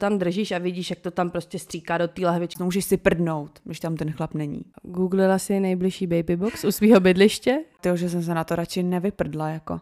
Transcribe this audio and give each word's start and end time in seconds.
tam 0.00 0.18
držíš 0.18 0.52
a 0.52 0.58
vidíš, 0.58 0.90
jak 0.90 1.00
to 1.00 1.10
tam 1.10 1.30
prostě 1.30 1.58
stříká 1.58 1.98
do 1.98 2.08
té 2.08 2.22
lahvičky. 2.22 2.62
Můžeš 2.62 2.84
si 2.84 2.96
prdnout, 2.96 3.50
když 3.64 3.80
tam 3.80 3.96
ten 3.96 4.12
chlap 4.12 4.34
není. 4.34 4.60
Googlila 4.82 5.38
si 5.38 5.60
nejbližší 5.60 6.06
baby 6.06 6.36
box 6.36 6.64
u 6.64 6.72
svého 6.72 7.00
bydliště? 7.00 7.58
Ty, 7.80 7.88
že 7.94 8.10
jsem 8.10 8.22
se 8.22 8.34
na 8.34 8.44
to 8.44 8.56
radši 8.56 8.82
nevyprdla, 8.82 9.48
jako. 9.48 9.80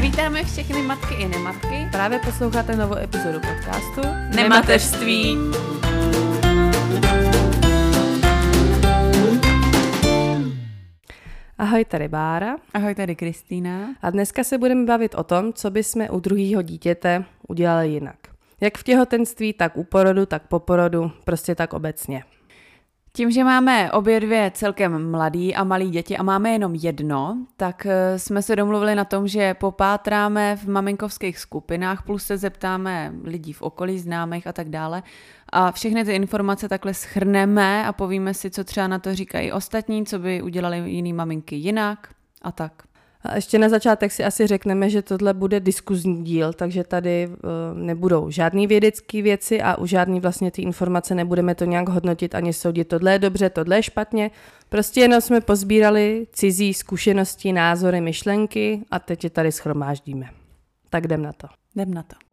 Vítáme 0.00 0.44
všechny 0.44 0.82
matky 0.82 1.14
i 1.14 1.28
nematky. 1.28 1.88
Právě 1.92 2.18
posloucháte 2.18 2.76
novou 2.76 2.96
epizodu 2.96 3.40
podcastu 3.40 4.00
Nemateřství. 4.36 5.36
Ahoj, 11.64 11.84
tady 11.84 12.08
Bára. 12.08 12.56
Ahoj, 12.74 12.94
tady 12.94 13.16
Kristýna. 13.16 13.94
A 14.02 14.10
dneska 14.10 14.44
se 14.44 14.58
budeme 14.58 14.84
bavit 14.84 15.14
o 15.14 15.24
tom, 15.24 15.52
co 15.52 15.70
bychom 15.70 16.06
u 16.10 16.20
druhého 16.20 16.62
dítěte 16.62 17.24
udělali 17.48 17.88
jinak. 17.88 18.16
Jak 18.60 18.78
v 18.78 18.82
těhotenství, 18.82 19.52
tak 19.52 19.76
u 19.76 19.84
porodu, 19.84 20.26
tak 20.26 20.42
po 20.48 20.58
porodu, 20.58 21.12
prostě 21.24 21.54
tak 21.54 21.72
obecně. 21.72 22.24
Tím, 23.12 23.30
že 23.30 23.44
máme 23.44 23.92
obě 23.92 24.20
dvě 24.20 24.50
celkem 24.54 25.10
mladý 25.10 25.54
a 25.54 25.64
malý 25.64 25.90
děti 25.90 26.16
a 26.16 26.22
máme 26.22 26.50
jenom 26.50 26.74
jedno, 26.74 27.46
tak 27.56 27.86
eh, 27.86 28.18
jsme 28.18 28.42
se 28.42 28.56
domluvili 28.56 28.94
na 28.94 29.04
tom, 29.04 29.28
že 29.28 29.54
popátráme 29.54 30.56
v 30.56 30.68
maminkovských 30.68 31.38
skupinách, 31.38 32.02
plus 32.02 32.24
se 32.24 32.36
zeptáme 32.36 33.12
lidí 33.22 33.52
v 33.52 33.62
okolí, 33.62 33.98
známých 33.98 34.46
a 34.46 34.52
tak 34.52 34.68
dále. 34.68 35.02
A 35.56 35.72
všechny 35.72 36.04
ty 36.04 36.14
informace 36.14 36.68
takhle 36.68 36.94
schrneme 36.94 37.86
a 37.86 37.92
povíme 37.92 38.34
si, 38.34 38.50
co 38.50 38.64
třeba 38.64 38.88
na 38.88 38.98
to 38.98 39.14
říkají 39.14 39.52
ostatní, 39.52 40.06
co 40.06 40.18
by 40.18 40.42
udělali 40.42 40.90
jiný 40.90 41.12
maminky 41.12 41.56
jinak 41.56 42.08
a 42.42 42.52
tak. 42.52 42.82
A 43.22 43.34
ještě 43.34 43.58
na 43.58 43.68
začátek 43.68 44.12
si 44.12 44.24
asi 44.24 44.46
řekneme, 44.46 44.90
že 44.90 45.02
tohle 45.02 45.34
bude 45.34 45.60
diskuzní 45.60 46.24
díl, 46.24 46.52
takže 46.52 46.84
tady 46.84 47.28
uh, 47.28 47.78
nebudou 47.78 48.30
žádné 48.30 48.66
vědecké 48.66 49.22
věci 49.22 49.62
a 49.62 49.78
u 49.78 49.86
žádný 49.86 50.20
vlastně 50.20 50.50
ty 50.50 50.62
informace 50.62 51.14
nebudeme 51.14 51.54
to 51.54 51.64
nějak 51.64 51.88
hodnotit 51.88 52.34
ani 52.34 52.52
soudit. 52.52 52.88
Tohle 52.88 53.12
je 53.12 53.18
dobře, 53.18 53.50
tohle 53.50 53.76
je 53.76 53.82
špatně. 53.82 54.30
Prostě 54.68 55.00
jenom 55.00 55.20
jsme 55.20 55.40
pozbírali 55.40 56.26
cizí 56.32 56.74
zkušenosti, 56.74 57.52
názory, 57.52 58.00
myšlenky 58.00 58.82
a 58.90 58.98
teď 58.98 59.24
je 59.24 59.30
tady 59.30 59.52
schromáždíme. 59.52 60.26
Tak 60.90 61.04
jdem 61.04 61.22
na 61.22 61.32
to. 61.32 61.46
Jdem 61.74 61.94
na 61.94 62.02
to. 62.02 62.23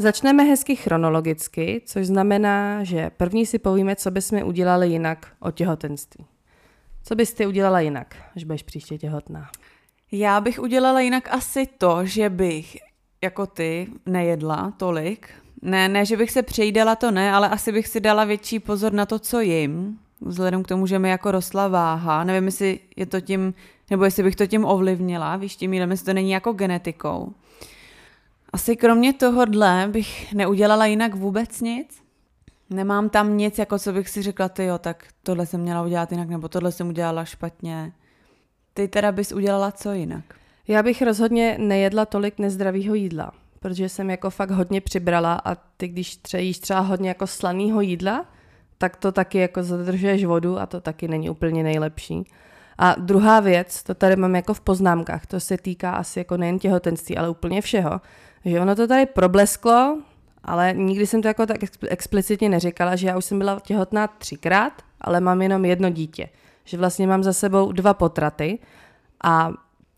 Začneme 0.00 0.42
hezky 0.42 0.76
chronologicky, 0.76 1.82
což 1.86 2.06
znamená, 2.06 2.84
že 2.84 3.10
první 3.16 3.46
si 3.46 3.58
povíme, 3.58 3.96
co 3.96 4.10
bychom 4.10 4.42
udělali 4.42 4.88
jinak 4.88 5.26
o 5.40 5.50
těhotenství. 5.50 6.26
Co 7.02 7.14
bys 7.14 7.34
ty 7.34 7.46
udělala 7.46 7.80
jinak, 7.80 8.16
až 8.36 8.44
budeš 8.44 8.62
příště 8.62 8.98
těhotná? 8.98 9.50
Já 10.12 10.40
bych 10.40 10.58
udělala 10.58 11.00
jinak 11.00 11.28
asi 11.30 11.66
to, 11.78 12.06
že 12.06 12.30
bych 12.30 12.76
jako 13.22 13.46
ty 13.46 13.86
nejedla 14.06 14.72
tolik. 14.76 15.28
Ne, 15.62 15.88
ne, 15.88 16.04
že 16.04 16.16
bych 16.16 16.30
se 16.30 16.42
přejídala, 16.42 16.96
to 16.96 17.10
ne, 17.10 17.32
ale 17.32 17.48
asi 17.48 17.72
bych 17.72 17.88
si 17.88 18.00
dala 18.00 18.24
větší 18.24 18.58
pozor 18.58 18.92
na 18.92 19.06
to, 19.06 19.18
co 19.18 19.40
jim. 19.40 19.98
Vzhledem 20.20 20.62
k 20.62 20.68
tomu, 20.68 20.86
že 20.86 20.98
mi 20.98 21.10
jako 21.10 21.30
rostla 21.30 21.68
váha. 21.68 22.24
Nevím, 22.24 22.44
jestli 22.46 22.80
je 22.96 23.06
to 23.06 23.20
tím, 23.20 23.54
nebo 23.90 24.04
jestli 24.04 24.22
bych 24.22 24.36
to 24.36 24.46
tím 24.46 24.64
ovlivnila, 24.64 25.36
víš, 25.36 25.56
tím 25.56 25.72
jestli 25.72 26.06
to 26.06 26.12
není 26.12 26.30
jako 26.30 26.52
genetikou. 26.52 27.32
Asi 28.52 28.76
kromě 28.76 29.12
tohohle 29.12 29.88
bych 29.92 30.32
neudělala 30.32 30.86
jinak 30.86 31.14
vůbec 31.14 31.60
nic. 31.60 32.02
Nemám 32.70 33.08
tam 33.08 33.36
nic, 33.36 33.58
jako 33.58 33.78
co 33.78 33.92
bych 33.92 34.08
si 34.08 34.22
řekla, 34.22 34.48
ty 34.48 34.64
jo, 34.64 34.78
tak 34.78 35.06
tohle 35.22 35.46
jsem 35.46 35.60
měla 35.60 35.82
udělat 35.82 36.12
jinak, 36.12 36.28
nebo 36.28 36.48
tohle 36.48 36.72
jsem 36.72 36.88
udělala 36.88 37.24
špatně. 37.24 37.92
Ty 38.74 38.88
teda 38.88 39.12
bys 39.12 39.32
udělala 39.32 39.72
co 39.72 39.92
jinak? 39.92 40.24
Já 40.68 40.82
bych 40.82 41.02
rozhodně 41.02 41.56
nejedla 41.58 42.06
tolik 42.06 42.38
nezdravého 42.38 42.94
jídla, 42.94 43.32
protože 43.60 43.88
jsem 43.88 44.10
jako 44.10 44.30
fakt 44.30 44.50
hodně 44.50 44.80
přibrala 44.80 45.34
a 45.44 45.54
ty, 45.54 45.88
když 45.88 46.16
třeba 46.16 46.40
jíš 46.40 46.58
třeba 46.58 46.80
hodně 46.80 47.08
jako 47.08 47.26
slaného 47.26 47.80
jídla, 47.80 48.26
tak 48.78 48.96
to 48.96 49.12
taky 49.12 49.38
jako 49.38 49.62
zadržuješ 49.62 50.24
vodu 50.24 50.58
a 50.58 50.66
to 50.66 50.80
taky 50.80 51.08
není 51.08 51.30
úplně 51.30 51.62
nejlepší. 51.62 52.24
A 52.78 52.94
druhá 52.98 53.40
věc, 53.40 53.82
to 53.82 53.94
tady 53.94 54.16
mám 54.16 54.36
jako 54.36 54.54
v 54.54 54.60
poznámkách, 54.60 55.26
to 55.26 55.40
se 55.40 55.56
týká 55.56 55.92
asi 55.92 56.18
jako 56.18 56.36
nejen 56.36 56.58
těhotenství, 56.58 57.16
ale 57.16 57.28
úplně 57.28 57.60
všeho, 57.60 58.00
že 58.44 58.60
ono 58.60 58.76
to 58.76 58.86
tady 58.86 59.06
problesklo, 59.06 59.98
ale 60.44 60.74
nikdy 60.76 61.06
jsem 61.06 61.22
to 61.22 61.28
jako 61.28 61.46
tak 61.46 61.56
explicitně 61.88 62.48
neříkala, 62.48 62.96
že 62.96 63.06
já 63.06 63.16
už 63.16 63.24
jsem 63.24 63.38
byla 63.38 63.60
těhotná 63.60 64.06
třikrát, 64.06 64.72
ale 65.00 65.20
mám 65.20 65.42
jenom 65.42 65.64
jedno 65.64 65.90
dítě. 65.90 66.28
Že 66.64 66.76
vlastně 66.76 67.06
mám 67.06 67.22
za 67.22 67.32
sebou 67.32 67.72
dva 67.72 67.94
potraty 67.94 68.58
a 69.24 69.52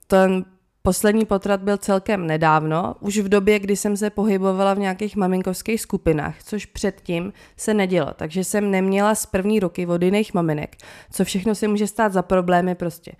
ten 0.06 0.44
poslední 0.82 1.24
potrat 1.24 1.62
byl 1.62 1.76
celkem 1.76 2.26
nedávno, 2.26 2.94
už 3.00 3.18
v 3.18 3.28
době, 3.28 3.58
kdy 3.58 3.76
jsem 3.76 3.96
se 3.96 4.10
pohybovala 4.10 4.74
v 4.74 4.78
nějakých 4.78 5.16
maminkovských 5.16 5.80
skupinách, 5.80 6.42
což 6.42 6.66
předtím 6.66 7.32
se 7.56 7.74
nedělo, 7.74 8.08
takže 8.16 8.44
jsem 8.44 8.70
neměla 8.70 9.14
z 9.14 9.26
první 9.26 9.60
roky 9.60 9.86
od 9.86 10.02
jiných 10.02 10.34
maminek, 10.34 10.76
co 11.12 11.24
všechno 11.24 11.54
se 11.54 11.68
může 11.68 11.86
stát 11.86 12.12
za 12.12 12.22
problémy 12.22 12.74
prostě 12.74 13.12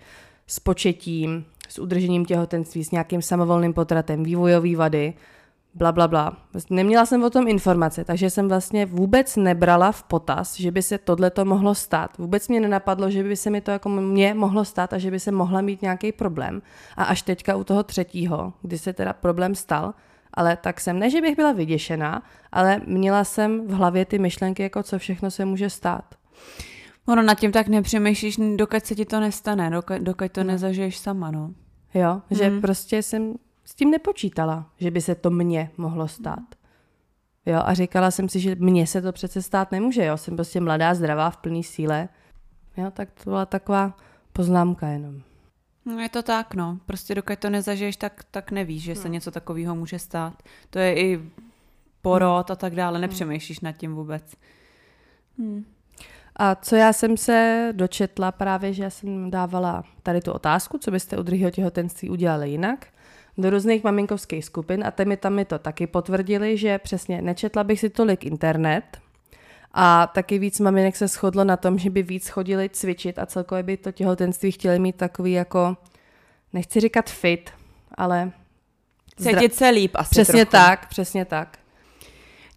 s 0.47 0.59
početím, 0.59 1.45
s 1.71 1.79
udržením 1.79 2.25
těhotenství, 2.25 2.83
s 2.83 2.91
nějakým 2.91 3.21
samovolným 3.21 3.73
potratem, 3.73 4.23
vývojové 4.23 4.75
vady, 4.75 5.13
bla, 5.73 5.91
bla, 5.91 6.07
bla. 6.07 6.37
Neměla 6.69 7.05
jsem 7.05 7.23
o 7.23 7.29
tom 7.29 7.47
informace, 7.47 8.05
takže 8.05 8.29
jsem 8.29 8.47
vlastně 8.47 8.85
vůbec 8.85 9.35
nebrala 9.35 9.91
v 9.91 10.03
potaz, 10.03 10.59
že 10.59 10.71
by 10.71 10.81
se 10.81 10.97
tohle 10.97 11.29
to 11.29 11.45
mohlo 11.45 11.75
stát. 11.75 12.17
Vůbec 12.17 12.47
mě 12.47 12.59
nenapadlo, 12.59 13.09
že 13.09 13.23
by 13.23 13.35
se 13.35 13.49
mi 13.49 13.61
to 13.61 13.71
jako 13.71 13.89
mě 13.89 14.33
mohlo 14.33 14.65
stát 14.65 14.93
a 14.93 14.97
že 14.97 15.11
by 15.11 15.19
se 15.19 15.31
mohla 15.31 15.61
mít 15.61 15.81
nějaký 15.81 16.11
problém. 16.11 16.61
A 16.97 17.03
až 17.03 17.21
teďka 17.21 17.55
u 17.55 17.63
toho 17.63 17.83
třetího, 17.83 18.53
kdy 18.61 18.77
se 18.77 18.93
teda 18.93 19.13
problém 19.13 19.55
stal, 19.55 19.93
ale 20.33 20.57
tak 20.57 20.81
jsem, 20.81 20.99
ne, 20.99 21.09
že 21.09 21.21
bych 21.21 21.35
byla 21.35 21.51
vyděšená, 21.51 22.23
ale 22.51 22.81
měla 22.85 23.23
jsem 23.23 23.67
v 23.67 23.71
hlavě 23.71 24.05
ty 24.05 24.19
myšlenky, 24.19 24.63
jako 24.63 24.83
co 24.83 24.99
všechno 24.99 25.31
se 25.31 25.45
může 25.45 25.69
stát. 25.69 26.15
Ono 27.07 27.21
nad 27.21 27.39
tím 27.39 27.51
tak 27.51 27.67
nepřemýšlíš, 27.67 28.39
dokud 28.55 28.85
se 28.85 28.95
ti 28.95 29.05
to 29.05 29.19
nestane, 29.19 29.69
dokud, 29.69 30.01
dokud 30.01 30.31
to 30.31 30.43
no. 30.43 30.47
nezažiješ 30.47 30.97
sama, 30.97 31.31
no. 31.31 31.53
Jo, 31.93 32.21
že 32.31 32.47
hmm. 32.47 32.61
prostě 32.61 33.03
jsem 33.03 33.33
s 33.65 33.75
tím 33.75 33.91
nepočítala, 33.91 34.69
že 34.77 34.91
by 34.91 35.01
se 35.01 35.15
to 35.15 35.29
mně 35.29 35.71
mohlo 35.77 36.07
stát. 36.07 36.55
Jo, 37.45 37.59
a 37.65 37.73
říkala 37.73 38.11
jsem 38.11 38.29
si, 38.29 38.39
že 38.39 38.55
mně 38.55 38.87
se 38.87 39.01
to 39.01 39.11
přece 39.11 39.41
stát 39.41 39.71
nemůže, 39.71 40.05
jo, 40.05 40.17
jsem 40.17 40.35
prostě 40.35 40.61
mladá, 40.61 40.93
zdravá, 40.93 41.29
v 41.29 41.37
plné 41.37 41.63
síle. 41.63 42.09
Jo, 42.77 42.91
tak 42.91 43.11
to 43.11 43.29
byla 43.29 43.45
taková 43.45 43.97
poznámka 44.33 44.87
jenom. 44.87 45.21
No 45.85 45.99
je 45.99 46.09
to 46.09 46.23
tak, 46.23 46.53
no. 46.53 46.79
Prostě 46.85 47.15
dokud 47.15 47.39
to 47.39 47.49
nezažiješ, 47.49 47.97
tak, 47.97 48.23
tak 48.31 48.51
nevíš, 48.51 48.83
že 48.83 48.95
se 48.95 49.07
no. 49.07 49.13
něco 49.13 49.31
takového 49.31 49.75
může 49.75 49.99
stát. 49.99 50.43
To 50.69 50.79
je 50.79 50.99
i 50.99 51.21
porod 52.01 52.51
a 52.51 52.55
tak 52.55 52.75
dále, 52.75 52.97
hmm. 52.97 53.01
nepřemýšlíš 53.01 53.59
nad 53.59 53.71
tím 53.71 53.95
vůbec. 53.95 54.35
Hmm. 55.37 55.65
A 56.43 56.55
co 56.55 56.75
já 56.75 56.93
jsem 56.93 57.17
se 57.17 57.69
dočetla 57.71 58.31
právě, 58.31 58.73
že 58.73 58.83
já 58.83 58.89
jsem 58.89 59.31
dávala 59.31 59.83
tady 60.03 60.21
tu 60.21 60.31
otázku, 60.31 60.77
co 60.77 60.91
byste 60.91 61.17
u 61.17 61.23
druhého 61.23 61.51
těhotenství 61.51 62.09
udělali 62.09 62.49
jinak, 62.49 62.87
do 63.37 63.49
různých 63.49 63.83
maminkovských 63.83 64.45
skupin 64.45 64.83
a 64.83 65.03
mi 65.05 65.17
tam 65.17 65.33
mi 65.33 65.45
to 65.45 65.59
taky 65.59 65.87
potvrdili, 65.87 66.57
že 66.57 66.79
přesně 66.79 67.21
nečetla 67.21 67.63
bych 67.63 67.79
si 67.79 67.89
tolik 67.89 68.25
internet 68.25 68.83
a 69.73 70.07
taky 70.07 70.39
víc 70.39 70.59
maminek 70.59 70.95
se 70.95 71.07
shodlo 71.07 71.43
na 71.43 71.57
tom, 71.57 71.79
že 71.79 71.89
by 71.89 72.03
víc 72.03 72.29
chodili 72.29 72.69
cvičit 72.69 73.19
a 73.19 73.25
celkově 73.25 73.63
by 73.63 73.77
to 73.77 73.91
těhotenství 73.91 74.51
chtěli 74.51 74.79
mít 74.79 74.95
takový 74.95 75.31
jako, 75.31 75.77
nechci 76.53 76.79
říkat 76.79 77.09
fit, 77.09 77.49
ale... 77.95 78.31
Cítit 79.15 79.55
se 79.55 79.69
líp 79.69 79.91
asi 79.95 80.09
Přesně 80.09 80.45
trochu. 80.45 80.65
tak, 80.65 80.89
přesně 80.89 81.25
tak. 81.25 81.60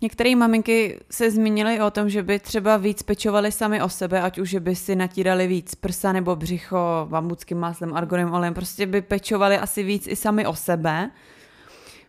Některé 0.05 0.37
maminky 0.37 1.01
se 1.11 1.31
zmínily 1.31 1.81
o 1.81 1.91
tom, 1.91 2.11
že 2.11 2.23
by 2.23 2.39
třeba 2.39 2.77
víc 2.77 3.03
pečovali 3.03 3.53
sami 3.53 3.83
o 3.83 3.89
sebe, 3.89 4.23
ať 4.23 4.39
už 4.39 4.55
by 4.55 4.77
si 4.77 4.97
natírali 4.97 5.47
víc 5.47 5.75
prsa 5.75 6.13
nebo 6.13 6.37
břicho 6.37 7.07
bambuckým 7.11 7.59
máslem, 7.59 7.95
argonem 7.95 8.33
olejem, 8.33 8.55
prostě 8.55 8.87
by 8.87 9.03
pečovali 9.03 9.59
asi 9.59 9.83
víc 9.83 10.07
i 10.07 10.17
sami 10.17 10.47
o 10.47 10.55
sebe, 10.55 11.11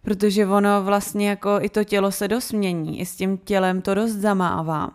protože 0.02 0.48
ono 0.48 0.84
vlastně 0.84 1.30
jako 1.30 1.58
i 1.62 1.70
to 1.70 1.84
tělo 1.84 2.12
se 2.12 2.28
dost 2.28 2.52
mění, 2.52 3.00
i 3.00 3.06
s 3.06 3.16
tím 3.16 3.38
tělem 3.38 3.82
to 3.82 3.96
dost 3.96 4.12
zamává. 4.12 4.92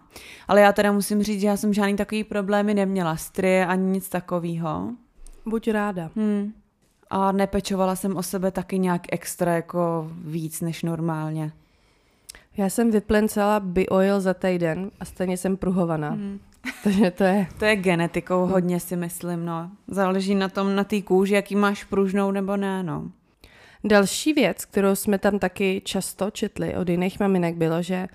Ale 0.48 0.60
já 0.60 0.72
teda 0.72 0.92
musím 0.92 1.22
říct, 1.22 1.40
že 1.40 1.46
já 1.46 1.56
jsem 1.56 1.72
žádný 1.72 1.96
takový 1.96 2.24
problémy 2.24 2.74
neměla, 2.74 3.16
strie 3.16 3.66
ani 3.66 3.90
nic 3.90 4.08
takového. 4.08 4.90
Buď 5.46 5.68
ráda. 5.68 6.10
Hmm. 6.16 6.52
A 7.10 7.32
nepečovala 7.32 7.96
jsem 7.96 8.16
o 8.16 8.22
sebe 8.22 8.50
taky 8.50 8.78
nějak 8.78 9.02
extra 9.12 9.54
jako 9.54 10.10
víc 10.24 10.60
než 10.60 10.82
normálně. 10.82 11.52
Já 12.56 12.70
jsem 12.70 12.90
vyplencala 12.90 13.62
oil 13.90 14.20
za 14.20 14.34
týden 14.34 14.90
a 15.00 15.04
stejně 15.04 15.36
jsem 15.36 15.56
pruhovaná. 15.56 16.10
Hmm. 16.10 16.40
Takže 16.84 17.10
to 17.10 17.24
je... 17.24 17.46
To 17.58 17.64
je 17.64 17.76
genetikou 17.76 18.46
hodně 18.46 18.80
si 18.80 18.96
myslím, 18.96 19.44
no. 19.44 19.70
Záleží 19.88 20.34
na 20.34 20.48
tom, 20.48 20.74
na 20.74 20.84
té 20.84 21.02
kůži, 21.02 21.34
jaký 21.34 21.56
máš 21.56 21.84
pružnou 21.84 22.30
nebo 22.30 22.56
ne, 22.56 22.82
no. 22.82 23.10
Další 23.84 24.32
věc, 24.32 24.64
kterou 24.64 24.94
jsme 24.94 25.18
tam 25.18 25.38
taky 25.38 25.82
často 25.84 26.30
četli 26.30 26.76
od 26.76 26.88
jiných 26.88 27.20
maminek, 27.20 27.56
bylo, 27.56 27.82
že 27.82 28.08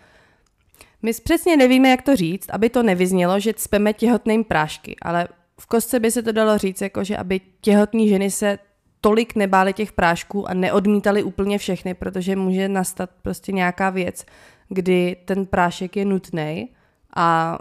my 1.02 1.12
přesně 1.24 1.58
nevíme, 1.58 1.90
jak 1.90 2.02
to 2.02 2.16
říct, 2.16 2.50
aby 2.50 2.70
to 2.70 2.84
nevyznělo, 2.84 3.40
že 3.40 3.54
cpeme 3.54 3.94
těhotným 3.94 4.44
prášky, 4.44 4.96
ale 5.02 5.28
v 5.60 5.66
kostce 5.66 6.00
by 6.00 6.12
se 6.12 6.24
to 6.24 6.32
dalo 6.32 6.58
říct, 6.58 6.82
jako 6.82 7.04
že 7.04 7.18
aby 7.18 7.42
těhotní 7.62 8.10
ženy 8.10 8.32
se 8.32 8.60
tolik 9.06 9.36
nebály 9.36 9.74
těch 9.74 9.92
prášků 9.92 10.50
a 10.50 10.54
neodmítali 10.54 11.24
úplně 11.24 11.58
všechny, 11.58 11.94
protože 11.94 12.36
může 12.36 12.70
nastat 12.70 13.10
prostě 13.22 13.52
nějaká 13.52 13.90
věc, 13.90 14.26
kdy 14.70 15.16
ten 15.26 15.46
prášek 15.46 15.96
je 15.96 16.06
nutný 16.06 16.70
a 17.16 17.58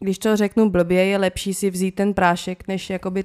když 0.00 0.18
to 0.18 0.36
řeknu 0.36 0.70
blbě, 0.70 1.04
je 1.04 1.18
lepší 1.18 1.54
si 1.54 1.70
vzít 1.70 1.94
ten 1.94 2.14
prášek, 2.14 2.68
než 2.68 2.90
jakoby 2.90 3.24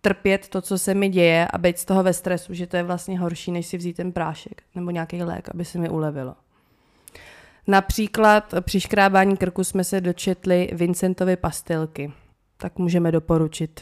trpět 0.00 0.48
to, 0.48 0.60
co 0.60 0.78
se 0.78 0.94
mi 0.94 1.08
děje 1.08 1.48
a 1.52 1.58
být 1.58 1.78
z 1.78 1.84
toho 1.84 2.02
ve 2.02 2.12
stresu, 2.12 2.54
že 2.54 2.66
to 2.66 2.76
je 2.76 2.82
vlastně 2.82 3.18
horší, 3.18 3.52
než 3.52 3.66
si 3.66 3.76
vzít 3.76 3.96
ten 3.96 4.12
prášek 4.12 4.62
nebo 4.74 4.90
nějaký 4.90 5.22
lék, 5.22 5.48
aby 5.54 5.64
se 5.64 5.78
mi 5.78 5.88
ulevilo. 5.88 6.34
Například 7.66 8.54
při 8.60 8.80
škrábání 8.80 9.36
krku 9.36 9.64
jsme 9.64 9.84
se 9.84 10.00
dočetli 10.00 10.70
Vincentovy 10.72 11.36
pastilky. 11.36 12.12
Tak 12.56 12.78
můžeme 12.78 13.12
doporučit. 13.12 13.80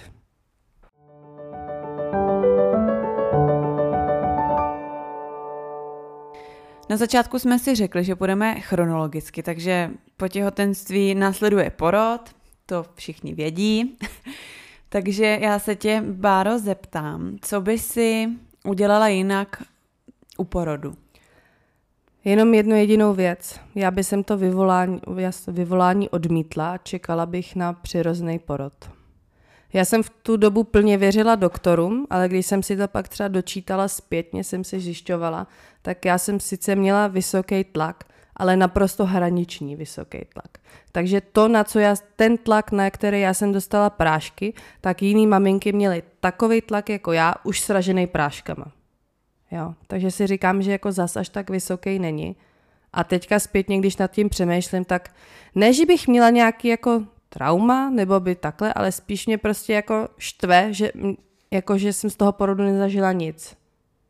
Na 6.91 6.97
začátku 6.97 7.39
jsme 7.39 7.59
si 7.59 7.75
řekli, 7.75 8.05
že 8.05 8.17
půjdeme 8.17 8.61
chronologicky, 8.61 9.43
takže 9.43 9.91
po 10.17 10.29
těhotenství 10.29 11.15
následuje 11.15 11.71
porod, 11.71 12.21
to 12.67 12.87
všichni 12.95 13.35
vědí. 13.35 13.99
takže 14.89 15.39
já 15.41 15.59
se 15.59 15.77
tě, 15.77 16.03
Báro, 16.07 16.59
zeptám, 16.59 17.37
co 17.41 17.61
by 17.61 17.79
si 17.79 18.29
udělala 18.65 19.09
jinak 19.09 19.63
u 20.37 20.45
porodu? 20.45 20.95
Jenom 22.25 22.55
jednu 22.55 22.77
jedinou 22.77 23.15
věc. 23.15 23.61
Já 23.75 23.91
bych 23.91 24.07
to 24.25 24.37
vyvolání, 24.37 25.01
vyvolání 25.49 26.09
odmítla 26.09 26.73
a 26.73 26.79
čekala 26.79 27.27
bych 27.27 27.57
na 27.57 27.73
přirozený 27.73 28.39
porod. 28.39 29.00
Já 29.73 29.85
jsem 29.85 30.03
v 30.03 30.11
tu 30.11 30.37
dobu 30.37 30.65
plně 30.65 30.99
věřila 30.99 31.35
doktorům, 31.35 32.07
ale 32.11 32.29
když 32.29 32.47
jsem 32.47 32.63
si 32.63 32.77
to 32.77 32.89
pak 32.89 33.09
třeba 33.09 33.29
dočítala 33.29 33.89
zpětně, 33.89 34.45
jsem 34.45 34.65
si 34.65 34.81
zjišťovala, 34.81 35.47
tak 35.83 36.05
já 36.05 36.19
jsem 36.19 36.41
sice 36.41 36.77
měla 36.77 37.07
vysoký 37.07 37.65
tlak, 37.65 38.05
ale 38.37 38.57
naprosto 38.57 39.07
hraniční 39.07 39.77
vysoký 39.77 40.19
tlak. 40.33 40.59
Takže 40.93 41.21
to, 41.21 41.49
na 41.49 41.65
co 41.65 41.79
já, 41.79 41.95
ten 42.17 42.39
tlak, 42.39 42.73
na 42.73 42.91
který 42.91 43.21
já 43.21 43.35
jsem 43.35 43.53
dostala 43.53 43.91
prášky, 43.91 44.55
tak 44.81 45.03
jiný 45.03 45.27
maminky 45.27 45.73
měly 45.73 46.03
takový 46.21 46.61
tlak 46.61 46.89
jako 46.89 47.13
já, 47.13 47.35
už 47.45 47.61
sražený 47.61 48.07
práškama. 48.07 48.73
Jo, 49.51 49.75
takže 49.87 50.11
si 50.11 50.27
říkám, 50.27 50.63
že 50.63 50.73
jako 50.73 50.93
zas 50.93 51.17
až 51.17 51.29
tak 51.29 51.51
vysoký 51.51 51.99
není. 51.99 52.37
A 52.93 53.05
teďka 53.05 53.39
zpětně, 53.39 53.79
když 53.79 53.97
nad 53.97 54.11
tím 54.11 54.29
přemýšlím, 54.29 54.85
tak 54.85 55.11
ne, 55.55 55.73
že 55.73 55.87
bych 55.87 56.09
měla 56.09 56.31
nějaký 56.31 56.69
jako 56.69 57.03
trauma, 57.31 57.91
nebo 57.91 58.21
by 58.21 58.35
takhle, 58.35 58.73
ale 58.73 58.93
spíš 58.93 59.27
mě 59.27 59.39
prostě 59.39 59.73
jako 59.73 60.09
štve, 60.19 60.73
že, 60.73 60.93
jako, 61.51 61.79
že 61.79 61.93
jsem 61.93 62.11
z 62.11 62.17
toho 62.17 62.33
porodu 62.33 62.65
nezažila 62.65 63.13
nic. 63.13 63.57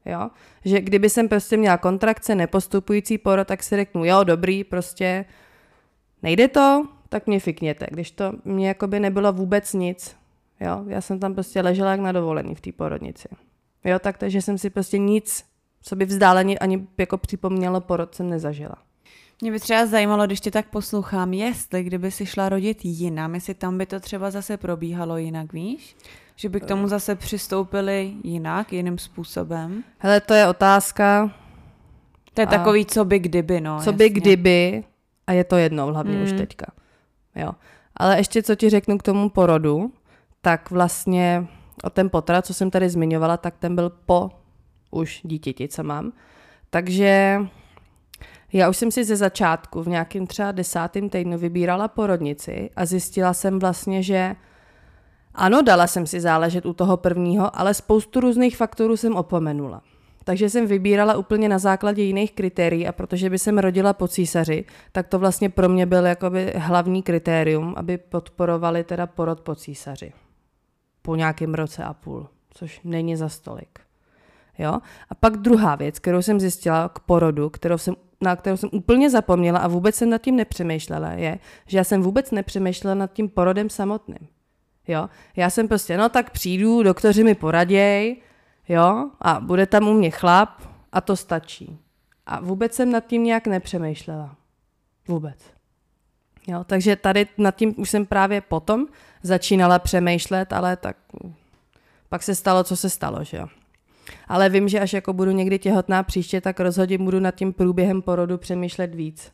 Jo? 0.04 0.30
Že 0.64 0.80
kdyby 0.80 1.10
jsem 1.10 1.28
prostě 1.28 1.56
měla 1.56 1.76
kontrakce, 1.76 2.34
nepostupující 2.34 3.18
porod, 3.18 3.48
tak 3.48 3.62
si 3.62 3.76
řeknu, 3.76 4.04
jo, 4.04 4.24
dobrý, 4.24 4.64
prostě 4.64 5.24
nejde 6.22 6.48
to, 6.48 6.86
tak 7.08 7.26
mě 7.26 7.40
fikněte. 7.40 7.86
Když 7.90 8.10
to 8.10 8.32
mě 8.44 8.68
jako 8.68 8.86
by 8.86 9.00
nebylo 9.00 9.32
vůbec 9.32 9.72
nic. 9.72 10.16
Jo? 10.60 10.84
Já 10.86 11.00
jsem 11.00 11.20
tam 11.20 11.34
prostě 11.34 11.60
ležela 11.60 11.90
jak 11.90 12.00
na 12.00 12.12
dovolený 12.12 12.54
v 12.54 12.60
té 12.60 12.72
porodnici. 12.72 13.28
Jo, 13.84 13.98
tak 13.98 14.18
takže 14.18 14.42
jsem 14.42 14.58
si 14.58 14.70
prostě 14.70 14.98
nic, 14.98 15.44
co 15.82 15.96
by 15.96 16.04
vzdáleně 16.04 16.58
ani 16.58 16.86
jako 16.98 17.18
připomnělo 17.18 17.80
porod, 17.80 18.14
jsem 18.14 18.30
nezažila. 18.30 18.74
Mě 19.42 19.52
by 19.52 19.60
třeba 19.60 19.86
zajímalo, 19.86 20.26
když 20.26 20.40
tě 20.40 20.50
tak 20.50 20.66
poslouchám, 20.66 21.32
jestli 21.32 21.82
kdyby 21.82 22.10
si 22.10 22.26
šla 22.26 22.48
rodit 22.48 22.84
jinam, 22.84 23.34
jestli 23.34 23.54
tam 23.54 23.78
by 23.78 23.86
to 23.86 24.00
třeba 24.00 24.30
zase 24.30 24.56
probíhalo 24.56 25.16
jinak, 25.16 25.52
víš? 25.52 25.96
Že 26.36 26.48
by 26.48 26.60
k 26.60 26.64
tomu 26.64 26.88
zase 26.88 27.14
přistoupili 27.14 28.14
jinak, 28.24 28.72
jiným 28.72 28.98
způsobem? 28.98 29.84
Hele, 29.98 30.20
to 30.20 30.34
je 30.34 30.48
otázka. 30.48 31.34
To 32.34 32.40
je 32.40 32.46
a 32.46 32.50
takový, 32.50 32.86
co 32.86 33.04
by 33.04 33.18
kdyby, 33.18 33.60
no. 33.60 33.78
Co 33.78 33.90
jasně. 33.90 33.92
by 33.92 34.08
kdyby, 34.08 34.84
a 35.26 35.32
je 35.32 35.44
to 35.44 35.56
jedno 35.56 35.86
hlavně 35.86 36.16
mm. 36.16 36.22
už 36.22 36.32
teďka. 36.32 36.66
Jo. 37.34 37.50
Ale 37.96 38.16
ještě 38.16 38.42
co 38.42 38.54
ti 38.54 38.70
řeknu 38.70 38.98
k 38.98 39.02
tomu 39.02 39.28
porodu, 39.28 39.92
tak 40.40 40.70
vlastně 40.70 41.46
o 41.84 41.90
ten 41.90 42.10
potrat, 42.10 42.46
co 42.46 42.54
jsem 42.54 42.70
tady 42.70 42.88
zmiňovala, 42.88 43.36
tak 43.36 43.54
ten 43.58 43.74
byl 43.74 43.90
po 44.06 44.30
už 44.90 45.20
dítěti, 45.24 45.68
co 45.68 45.84
mám. 45.84 46.12
Takže 46.70 47.40
já 48.52 48.68
už 48.68 48.76
jsem 48.76 48.90
si 48.90 49.04
ze 49.04 49.16
začátku 49.16 49.82
v 49.82 49.88
nějakém 49.88 50.26
třeba 50.26 50.52
desátém 50.52 51.08
týdnu 51.08 51.38
vybírala 51.38 51.88
porodnici 51.88 52.70
a 52.76 52.86
zjistila 52.86 53.34
jsem 53.34 53.58
vlastně, 53.58 54.02
že 54.02 54.36
ano, 55.34 55.62
dala 55.62 55.86
jsem 55.86 56.06
si 56.06 56.20
záležet 56.20 56.66
u 56.66 56.72
toho 56.72 56.96
prvního, 56.96 57.58
ale 57.58 57.74
spoustu 57.74 58.20
různých 58.20 58.56
faktorů 58.56 58.96
jsem 58.96 59.16
opomenula. 59.16 59.82
Takže 60.24 60.50
jsem 60.50 60.66
vybírala 60.66 61.16
úplně 61.16 61.48
na 61.48 61.58
základě 61.58 62.02
jiných 62.02 62.32
kritérií 62.32 62.86
a 62.86 62.92
protože 62.92 63.30
by 63.30 63.38
jsem 63.38 63.58
rodila 63.58 63.92
po 63.92 64.08
císaři, 64.08 64.64
tak 64.92 65.08
to 65.08 65.18
vlastně 65.18 65.48
pro 65.48 65.68
mě 65.68 65.86
byl 65.86 66.06
jakoby 66.06 66.52
hlavní 66.56 67.02
kritérium, 67.02 67.74
aby 67.76 67.98
podporovali 67.98 68.84
teda 68.84 69.06
porod 69.06 69.40
po 69.40 69.54
císaři. 69.54 70.12
Po 71.02 71.16
nějakém 71.16 71.54
roce 71.54 71.84
a 71.84 71.94
půl, 71.94 72.28
což 72.50 72.80
není 72.84 73.16
za 73.16 73.28
stolik. 73.28 73.89
Jo? 74.60 74.72
A 75.10 75.14
pak 75.20 75.36
druhá 75.36 75.76
věc, 75.76 75.98
kterou 75.98 76.22
jsem 76.22 76.40
zjistila 76.40 76.88
k 76.88 76.98
porodu, 76.98 77.50
kterou 77.50 77.78
jsem 77.78 77.94
na 78.22 78.36
kterou 78.36 78.56
jsem 78.56 78.70
úplně 78.72 79.10
zapomněla 79.10 79.58
a 79.58 79.68
vůbec 79.68 79.94
jsem 79.94 80.10
nad 80.10 80.22
tím 80.22 80.36
nepřemýšlela, 80.36 81.10
je, 81.10 81.38
že 81.66 81.78
já 81.78 81.84
jsem 81.84 82.02
vůbec 82.02 82.30
nepřemýšlela 82.30 82.94
nad 82.94 83.12
tím 83.12 83.28
porodem 83.28 83.70
samotným. 83.70 84.28
Jo? 84.88 85.08
Já 85.36 85.50
jsem 85.50 85.68
prostě, 85.68 85.96
no 85.96 86.08
tak 86.08 86.30
přijdu, 86.30 86.82
doktoři 86.82 87.24
mi 87.24 87.34
poraděj, 87.34 88.16
jo, 88.68 89.10
a 89.20 89.40
bude 89.40 89.66
tam 89.66 89.88
u 89.88 89.94
mě 89.94 90.10
chlap 90.10 90.62
a 90.92 91.00
to 91.00 91.16
stačí. 91.16 91.78
A 92.26 92.40
vůbec 92.40 92.74
jsem 92.74 92.92
nad 92.92 93.06
tím 93.06 93.24
nějak 93.24 93.46
nepřemýšlela. 93.46 94.36
Vůbec. 95.08 95.38
Jo, 96.46 96.64
takže 96.64 96.96
tady 96.96 97.26
nad 97.38 97.56
tím 97.56 97.74
už 97.76 97.90
jsem 97.90 98.06
právě 98.06 98.40
potom 98.40 98.86
začínala 99.22 99.78
přemýšlet, 99.78 100.52
ale 100.52 100.76
tak 100.76 100.96
pak 102.08 102.22
se 102.22 102.34
stalo, 102.34 102.64
co 102.64 102.76
se 102.76 102.90
stalo, 102.90 103.24
že 103.24 103.36
jo. 103.36 103.46
Ale 104.30 104.48
vím, 104.48 104.68
že 104.68 104.80
až 104.80 104.92
jako 104.92 105.12
budu 105.12 105.30
někdy 105.30 105.58
těhotná 105.58 106.02
příště, 106.02 106.40
tak 106.40 106.60
rozhodně 106.60 106.98
budu 106.98 107.20
nad 107.20 107.34
tím 107.34 107.52
průběhem 107.52 108.02
porodu 108.02 108.38
přemýšlet 108.38 108.94
víc. 108.94 109.32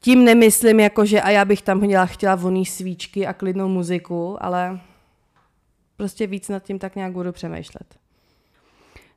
Tím 0.00 0.24
nemyslím 0.24 0.80
jako, 0.80 1.04
že 1.04 1.20
a 1.20 1.30
já 1.30 1.44
bych 1.44 1.62
tam 1.62 1.80
chtěla, 1.80 2.06
chtěla 2.06 2.34
voný 2.34 2.66
svíčky 2.66 3.26
a 3.26 3.32
klidnou 3.32 3.68
muziku, 3.68 4.44
ale 4.44 4.80
prostě 5.96 6.26
víc 6.26 6.48
nad 6.48 6.62
tím 6.62 6.78
tak 6.78 6.96
nějak 6.96 7.12
budu 7.12 7.32
přemýšlet. 7.32 7.94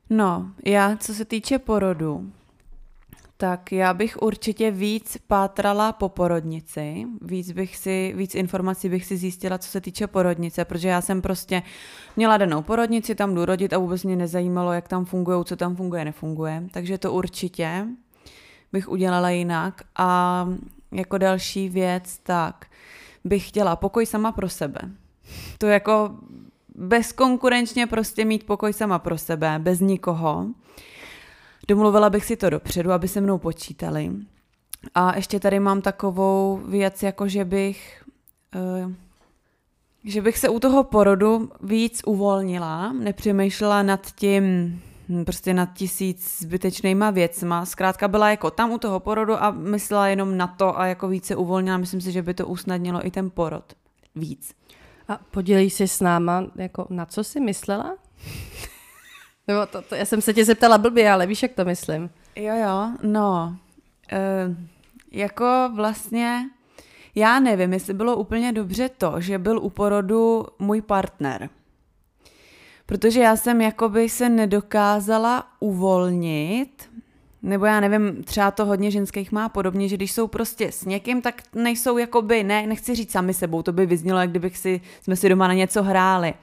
No, 0.09 0.51
já 0.65 0.97
co 0.97 1.13
se 1.13 1.25
týče 1.25 1.59
porodu, 1.59 2.31
tak 3.41 3.71
já 3.71 3.93
bych 3.93 4.21
určitě 4.21 4.71
víc 4.71 5.17
pátrala 5.27 5.91
po 5.91 6.09
porodnici, 6.09 7.05
víc 7.21 7.51
bych 7.51 7.77
si, 7.77 8.13
víc 8.17 8.35
informací 8.35 8.89
bych 8.89 9.05
si 9.05 9.17
zjistila, 9.17 9.57
co 9.57 9.69
se 9.69 9.81
týče 9.81 10.07
porodnice, 10.07 10.65
protože 10.65 10.87
já 10.87 11.01
jsem 11.01 11.21
prostě 11.21 11.63
měla 12.15 12.37
danou 12.37 12.61
porodnici, 12.61 13.15
tam 13.15 13.35
jdu 13.35 13.45
rodit 13.45 13.73
a 13.73 13.77
vůbec 13.77 14.03
mě 14.03 14.15
nezajímalo, 14.15 14.73
jak 14.73 14.87
tam 14.87 15.05
fungují, 15.05 15.45
co 15.45 15.55
tam 15.55 15.75
funguje, 15.75 16.05
nefunguje, 16.05 16.63
takže 16.71 16.97
to 16.97 17.13
určitě 17.13 17.85
bych 18.73 18.89
udělala 18.89 19.29
jinak 19.29 19.81
a 19.95 20.47
jako 20.91 21.17
další 21.17 21.69
věc, 21.69 22.19
tak 22.23 22.65
bych 23.23 23.47
chtěla 23.47 23.75
pokoj 23.75 24.05
sama 24.05 24.31
pro 24.31 24.49
sebe. 24.49 24.79
To 25.57 25.67
jako 25.67 26.15
bezkonkurenčně 26.75 27.87
prostě 27.87 28.25
mít 28.25 28.43
pokoj 28.43 28.73
sama 28.73 28.99
pro 28.99 29.17
sebe, 29.17 29.55
bez 29.59 29.79
nikoho. 29.79 30.45
Domluvila 31.67 32.09
bych 32.09 32.25
si 32.25 32.37
to 32.37 32.49
dopředu, 32.49 32.91
aby 32.91 33.07
se 33.07 33.21
mnou 33.21 33.37
počítali. 33.37 34.11
A 34.95 35.15
ještě 35.15 35.39
tady 35.39 35.59
mám 35.59 35.81
takovou 35.81 36.61
věc, 36.67 37.03
jako 37.03 37.27
že 37.27 37.45
bych, 37.45 38.03
uh, 38.83 38.91
že 40.03 40.21
bych 40.21 40.37
se 40.37 40.49
u 40.49 40.59
toho 40.59 40.83
porodu 40.83 41.51
víc 41.61 42.01
uvolnila, 42.05 42.93
nepřemýšlela 42.93 43.83
nad 43.83 44.11
tím, 44.15 44.43
hm, 45.09 45.25
prostě 45.25 45.53
nad 45.53 45.73
tisíc 45.73 46.37
zbytečnýma 46.39 47.09
věcma. 47.11 47.65
Zkrátka 47.65 48.07
byla 48.07 48.29
jako 48.29 48.51
tam 48.51 48.71
u 48.71 48.77
toho 48.77 48.99
porodu 48.99 49.43
a 49.43 49.51
myslela 49.51 50.07
jenom 50.07 50.37
na 50.37 50.47
to 50.47 50.79
a 50.79 50.85
jako 50.85 51.07
více 51.07 51.35
uvolnila. 51.35 51.77
Myslím 51.77 52.01
si, 52.01 52.11
že 52.11 52.21
by 52.21 52.33
to 52.33 52.47
usnadnilo 52.47 53.07
i 53.07 53.11
ten 53.11 53.29
porod 53.29 53.73
víc. 54.15 54.53
A 55.07 55.19
podělí 55.31 55.69
se 55.69 55.87
s 55.87 55.99
náma, 55.99 56.45
jako 56.55 56.87
na 56.89 57.05
co 57.05 57.23
jsi 57.23 57.39
myslela? 57.39 57.95
Nebo 59.47 59.65
to, 59.65 59.81
to, 59.81 59.95
já 59.95 60.05
jsem 60.05 60.21
se 60.21 60.33
tě 60.33 60.45
zeptala 60.45 60.77
blbě, 60.77 61.11
ale 61.11 61.27
víš, 61.27 61.43
jak 61.43 61.53
to 61.53 61.65
myslím. 61.65 62.09
Jo, 62.35 62.55
jo, 62.55 62.91
no. 63.03 63.57
E, 64.11 64.19
jako 65.11 65.71
vlastně, 65.75 66.49
já 67.15 67.39
nevím, 67.39 67.73
jestli 67.73 67.93
bylo 67.93 68.15
úplně 68.15 68.51
dobře 68.51 68.89
to, 68.89 69.21
že 69.21 69.37
byl 69.37 69.59
u 69.59 69.69
porodu 69.69 70.45
můj 70.59 70.81
partner. 70.81 71.49
Protože 72.85 73.19
já 73.19 73.35
jsem 73.35 73.61
jakoby 73.61 74.09
se 74.09 74.29
nedokázala 74.29 75.47
uvolnit 75.59 76.91
Nebo 77.43 77.65
já 77.65 77.79
nevím, 77.79 78.23
třeba 78.23 78.51
to 78.51 78.65
hodně 78.65 78.91
ženských 78.91 79.31
má 79.31 79.49
podobně, 79.49 79.87
že 79.87 79.97
když 79.97 80.11
jsou 80.11 80.27
prostě 80.27 80.71
s 80.71 80.85
někým, 80.85 81.21
tak 81.21 81.41
nejsou 81.55 81.97
jakoby, 81.97 82.43
ne, 82.43 82.67
nechci 82.67 82.95
říct 82.95 83.11
sami 83.11 83.33
sebou, 83.33 83.61
to 83.61 83.71
by 83.71 83.85
vyznělo, 83.85 84.19
jak 84.19 84.29
kdybych 84.29 84.57
si, 84.57 84.81
jsme 85.01 85.15
si 85.15 85.29
doma 85.29 85.47
na 85.47 85.53
něco 85.53 85.83
hráli. 85.83 86.33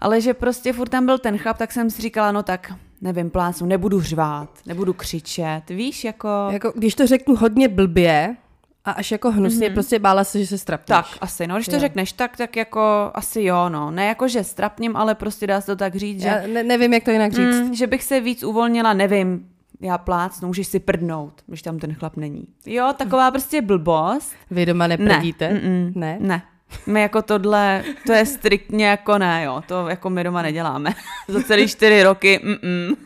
Ale 0.00 0.20
že 0.20 0.34
prostě 0.34 0.72
furt 0.72 0.88
tam 0.88 1.06
byl 1.06 1.18
ten 1.18 1.38
chlap, 1.38 1.58
tak 1.58 1.72
jsem 1.72 1.90
si 1.90 2.02
říkala, 2.02 2.32
no 2.32 2.42
tak 2.42 2.72
nevím, 3.00 3.30
plácnu, 3.30 3.66
nebudu 3.66 4.00
řvát, 4.00 4.58
nebudu 4.66 4.92
křičet, 4.92 5.62
víš, 5.70 6.04
jako... 6.04 6.28
Jako, 6.50 6.72
když 6.76 6.94
to 6.94 7.06
řeknu 7.06 7.36
hodně 7.36 7.68
blbě 7.68 8.36
a 8.84 8.90
až 8.90 9.10
jako 9.10 9.30
hnusně, 9.30 9.68
mm-hmm. 9.68 9.72
prostě 9.72 9.98
bála 9.98 10.24
se, 10.24 10.38
že 10.38 10.46
se 10.46 10.58
strapníš. 10.58 10.86
Tak, 10.86 11.06
asi, 11.20 11.46
no, 11.46 11.54
když 11.54 11.66
to 11.66 11.74
jo. 11.74 11.80
řekneš 11.80 12.12
tak, 12.12 12.36
tak 12.36 12.56
jako 12.56 13.10
asi 13.14 13.42
jo, 13.42 13.68
no. 13.68 13.90
Ne 13.90 14.06
jako, 14.06 14.28
že 14.28 14.44
strapním, 14.44 14.96
ale 14.96 15.14
prostě 15.14 15.46
dá 15.46 15.60
se 15.60 15.66
to 15.66 15.76
tak 15.76 15.96
říct, 15.96 16.20
že... 16.22 16.28
Já 16.28 16.46
ne, 16.46 16.62
nevím, 16.62 16.92
jak 16.92 17.04
to 17.04 17.10
jinak 17.10 17.32
říct. 17.32 17.60
Mm, 17.60 17.74
že 17.74 17.86
bych 17.86 18.02
se 18.02 18.20
víc 18.20 18.42
uvolnila, 18.42 18.92
nevím, 18.92 19.48
já 19.80 19.98
plácnu, 19.98 20.48
můžeš 20.48 20.66
si 20.66 20.80
prdnout, 20.80 21.42
když 21.46 21.62
tam 21.62 21.78
ten 21.78 21.94
chlap 21.94 22.16
není. 22.16 22.44
Jo, 22.66 22.92
taková 22.96 23.30
prostě 23.30 23.62
blbost. 23.62 24.34
Vy 24.50 24.66
doma 24.66 24.86
neprdíte? 24.86 25.48
Ne, 25.52 25.90
ne. 25.94 26.16
ne. 26.20 26.42
My 26.86 27.00
jako 27.00 27.22
tohle, 27.22 27.84
to 28.06 28.12
je 28.12 28.26
striktně 28.26 28.86
jako 28.86 29.18
ne, 29.18 29.44
jo, 29.44 29.62
to 29.66 29.88
jako 29.88 30.10
my 30.10 30.24
doma 30.24 30.42
neděláme. 30.42 30.94
Za 31.28 31.42
celý 31.42 31.68
čtyři 31.68 32.02
roky, 32.02 32.40
mm-mm. 32.44 32.96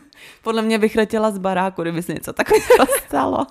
Podle 0.43 0.61
mě 0.61 0.79
bych 0.79 0.95
letěla 0.95 1.31
z 1.31 1.37
baráku, 1.37 1.81
kdyby 1.81 2.01
se 2.01 2.13
něco 2.13 2.33
takového 2.33 2.85
stalo. 3.07 3.47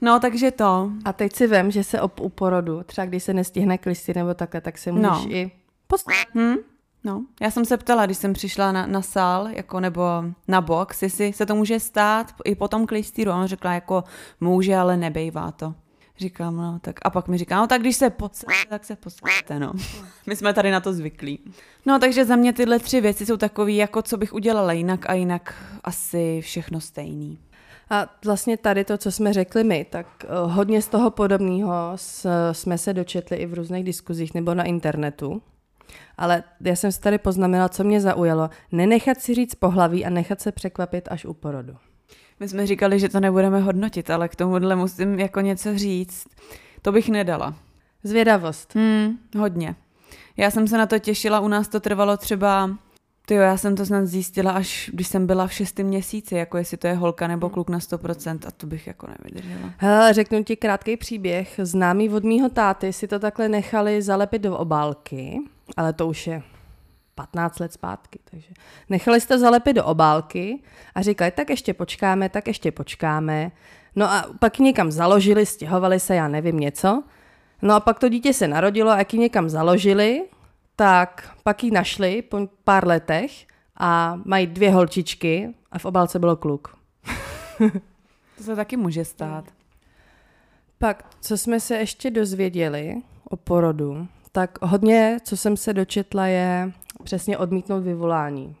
No, 0.00 0.20
takže 0.20 0.50
to. 0.50 0.90
A 1.04 1.12
teď 1.12 1.36
si 1.36 1.46
vem, 1.46 1.70
že 1.70 1.84
se 1.84 2.00
op, 2.00 2.20
u 2.20 2.28
porodu, 2.28 2.82
třeba 2.86 3.06
když 3.06 3.22
se 3.22 3.34
nestihne 3.34 3.78
klisty 3.78 4.14
nebo 4.14 4.34
takhle, 4.34 4.60
tak 4.60 4.78
se 4.78 4.92
můžeš 4.92 5.24
no. 5.24 5.26
i 5.30 5.50
post... 5.86 6.06
Hmm? 6.34 6.56
No, 7.04 7.24
já 7.40 7.50
jsem 7.50 7.64
se 7.64 7.76
ptala, 7.76 8.06
když 8.06 8.18
jsem 8.18 8.32
přišla 8.32 8.72
na, 8.72 8.86
na 8.86 9.02
sál, 9.02 9.48
jako 9.48 9.80
nebo 9.80 10.02
na 10.48 10.60
box, 10.60 11.02
jestli 11.02 11.32
se 11.32 11.46
to 11.46 11.54
může 11.54 11.80
stát 11.80 12.32
i 12.44 12.54
po 12.54 12.68
tom 12.68 12.86
klistýru. 12.86 13.30
A 13.30 13.36
on 13.36 13.46
řekla, 13.46 13.72
jako 13.72 14.04
může, 14.40 14.76
ale 14.76 14.96
nebejvá 14.96 15.50
to. 15.50 15.74
Říkám, 16.18 16.56
no 16.56 16.78
tak 16.82 17.00
a 17.02 17.10
pak 17.10 17.28
mi 17.28 17.38
říká, 17.38 17.56
no 17.56 17.66
tak 17.66 17.80
když 17.80 17.96
se 17.96 18.10
podsete, 18.10 18.52
tak 18.68 18.84
se 18.84 18.96
podsete, 18.96 19.58
no. 19.58 19.72
My 20.26 20.36
jsme 20.36 20.54
tady 20.54 20.70
na 20.70 20.80
to 20.80 20.92
zvyklí. 20.92 21.40
No 21.86 21.98
takže 21.98 22.24
za 22.24 22.36
mě 22.36 22.52
tyhle 22.52 22.78
tři 22.78 23.00
věci 23.00 23.26
jsou 23.26 23.36
takové, 23.36 23.72
jako 23.72 24.02
co 24.02 24.16
bych 24.16 24.32
udělala 24.32 24.72
jinak 24.72 25.10
a 25.10 25.12
jinak 25.12 25.54
asi 25.84 26.40
všechno 26.40 26.80
stejný. 26.80 27.38
A 27.90 28.06
vlastně 28.24 28.56
tady 28.56 28.84
to, 28.84 28.98
co 28.98 29.12
jsme 29.12 29.32
řekli 29.32 29.64
my, 29.64 29.86
tak 29.90 30.06
eh, 30.24 30.26
hodně 30.46 30.82
z 30.82 30.88
toho 30.88 31.10
podobného 31.10 31.96
jsme 32.52 32.78
se 32.78 32.94
dočetli 32.94 33.36
i 33.36 33.46
v 33.46 33.54
různých 33.54 33.84
diskuzích 33.84 34.34
nebo 34.34 34.54
na 34.54 34.64
internetu. 34.64 35.42
Ale 36.18 36.42
já 36.60 36.76
jsem 36.76 36.92
si 36.92 37.00
tady 37.00 37.18
poznamenala, 37.18 37.68
co 37.68 37.84
mě 37.84 38.00
zaujalo. 38.00 38.50
Nenechat 38.72 39.20
si 39.20 39.34
říct 39.34 39.54
pohlaví 39.54 40.04
a 40.04 40.10
nechat 40.10 40.40
se 40.40 40.52
překvapit 40.52 41.08
až 41.10 41.24
u 41.24 41.34
porodu. 41.34 41.76
My 42.40 42.48
jsme 42.48 42.66
říkali, 42.66 43.00
že 43.00 43.08
to 43.08 43.20
nebudeme 43.20 43.60
hodnotit, 43.60 44.10
ale 44.10 44.28
k 44.28 44.36
tomuhle 44.36 44.76
musím 44.76 45.18
jako 45.18 45.40
něco 45.40 45.78
říct. 45.78 46.26
To 46.82 46.92
bych 46.92 47.08
nedala. 47.08 47.54
Zvědavost. 48.02 48.74
Hmm, 48.74 49.18
hodně. 49.38 49.74
Já 50.36 50.50
jsem 50.50 50.68
se 50.68 50.78
na 50.78 50.86
to 50.86 50.98
těšila, 50.98 51.40
u 51.40 51.48
nás 51.48 51.68
to 51.68 51.80
trvalo 51.80 52.16
třeba 52.16 52.70
Jo, 53.30 53.40
já 53.40 53.56
jsem 53.56 53.76
to 53.76 53.86
snad 53.86 54.06
zjistila, 54.06 54.52
až 54.52 54.90
když 54.94 55.08
jsem 55.08 55.26
byla 55.26 55.46
v 55.46 55.52
šestém 55.52 55.86
měsíci, 55.86 56.34
jako 56.34 56.56
jestli 56.56 56.76
to 56.76 56.86
je 56.86 56.94
holka 56.94 57.26
nebo 57.26 57.50
kluk 57.50 57.70
na 57.70 57.78
100% 57.78 58.38
a 58.46 58.50
to 58.50 58.66
bych 58.66 58.86
jako 58.86 59.06
nevydržela. 59.06 59.72
Hele, 59.76 60.12
řeknu 60.12 60.44
ti 60.44 60.56
krátký 60.56 60.96
příběh. 60.96 61.60
Známý 61.62 62.10
od 62.10 62.24
mýho 62.24 62.48
táty 62.48 62.92
si 62.92 63.08
to 63.08 63.18
takhle 63.18 63.48
nechali 63.48 64.02
zalepit 64.02 64.42
do 64.42 64.58
obálky, 64.58 65.40
ale 65.76 65.92
to 65.92 66.06
už 66.06 66.26
je 66.26 66.42
15 67.16 67.58
let 67.58 67.72
zpátky. 67.72 68.18
Takže 68.30 68.48
nechali 68.88 69.20
jste 69.20 69.38
zalepit 69.38 69.72
do 69.72 69.84
obálky 69.84 70.62
a 70.94 71.02
říkali, 71.02 71.30
tak 71.30 71.50
ještě 71.50 71.74
počkáme, 71.74 72.28
tak 72.28 72.48
ještě 72.48 72.72
počkáme. 72.72 73.52
No 73.96 74.10
a 74.10 74.24
pak 74.38 74.58
někam 74.58 74.90
založili, 74.90 75.46
stěhovali 75.46 76.00
se, 76.00 76.14
já 76.14 76.28
nevím, 76.28 76.60
něco. 76.60 77.02
No 77.62 77.74
a 77.74 77.80
pak 77.80 77.98
to 77.98 78.08
dítě 78.08 78.32
se 78.32 78.48
narodilo 78.48 78.90
a 78.90 78.98
jak 78.98 79.14
ji 79.14 79.20
někam 79.20 79.48
založili, 79.48 80.24
tak 80.76 81.36
pak 81.42 81.64
ji 81.64 81.70
našli 81.70 82.22
po 82.22 82.48
pár 82.64 82.86
letech 82.86 83.46
a 83.76 84.20
mají 84.24 84.46
dvě 84.46 84.70
holčičky 84.70 85.54
a 85.72 85.78
v 85.78 85.84
obálce 85.84 86.18
bylo 86.18 86.36
kluk. 86.36 86.76
to 88.36 88.42
se 88.42 88.56
taky 88.56 88.76
může 88.76 89.04
stát. 89.04 89.44
Pak, 90.78 91.04
co 91.20 91.38
jsme 91.38 91.60
se 91.60 91.76
ještě 91.76 92.10
dozvěděli 92.10 93.02
o 93.24 93.36
porodu, 93.36 94.08
tak 94.32 94.58
hodně, 94.62 95.18
co 95.24 95.36
jsem 95.36 95.56
se 95.56 95.72
dočetla, 95.72 96.26
je 96.26 96.72
přesně 97.06 97.38
odmítnout 97.38 97.80
vyvolání. 97.80 98.56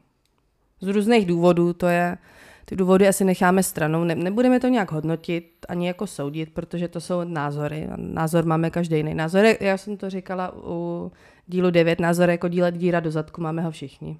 Z 0.80 0.88
různých 0.88 1.26
důvodů, 1.26 1.72
to 1.72 1.86
je, 1.86 2.18
ty 2.64 2.76
důvody 2.76 3.08
asi 3.08 3.24
necháme 3.24 3.62
stranou, 3.62 4.04
ne, 4.04 4.14
nebudeme 4.14 4.60
to 4.60 4.68
nějak 4.68 4.92
hodnotit, 4.92 5.66
ani 5.68 5.86
jako 5.86 6.06
soudit, 6.06 6.54
protože 6.54 6.88
to 6.88 7.00
jsou 7.00 7.24
názory. 7.24 7.88
Názor 7.96 8.44
máme 8.44 8.70
každý 8.70 8.96
jiný. 8.96 9.14
Názor, 9.14 9.44
já 9.60 9.76
jsem 9.78 9.96
to 9.96 10.10
říkala 10.10 10.52
u 10.56 11.12
dílu 11.46 11.70
9, 11.70 12.00
názor 12.00 12.30
jako 12.30 12.48
dílet 12.48 12.74
díra 12.74 13.00
do 13.00 13.10
zadku, 13.10 13.40
máme 13.40 13.62
ho 13.62 13.70
všichni. 13.70 14.18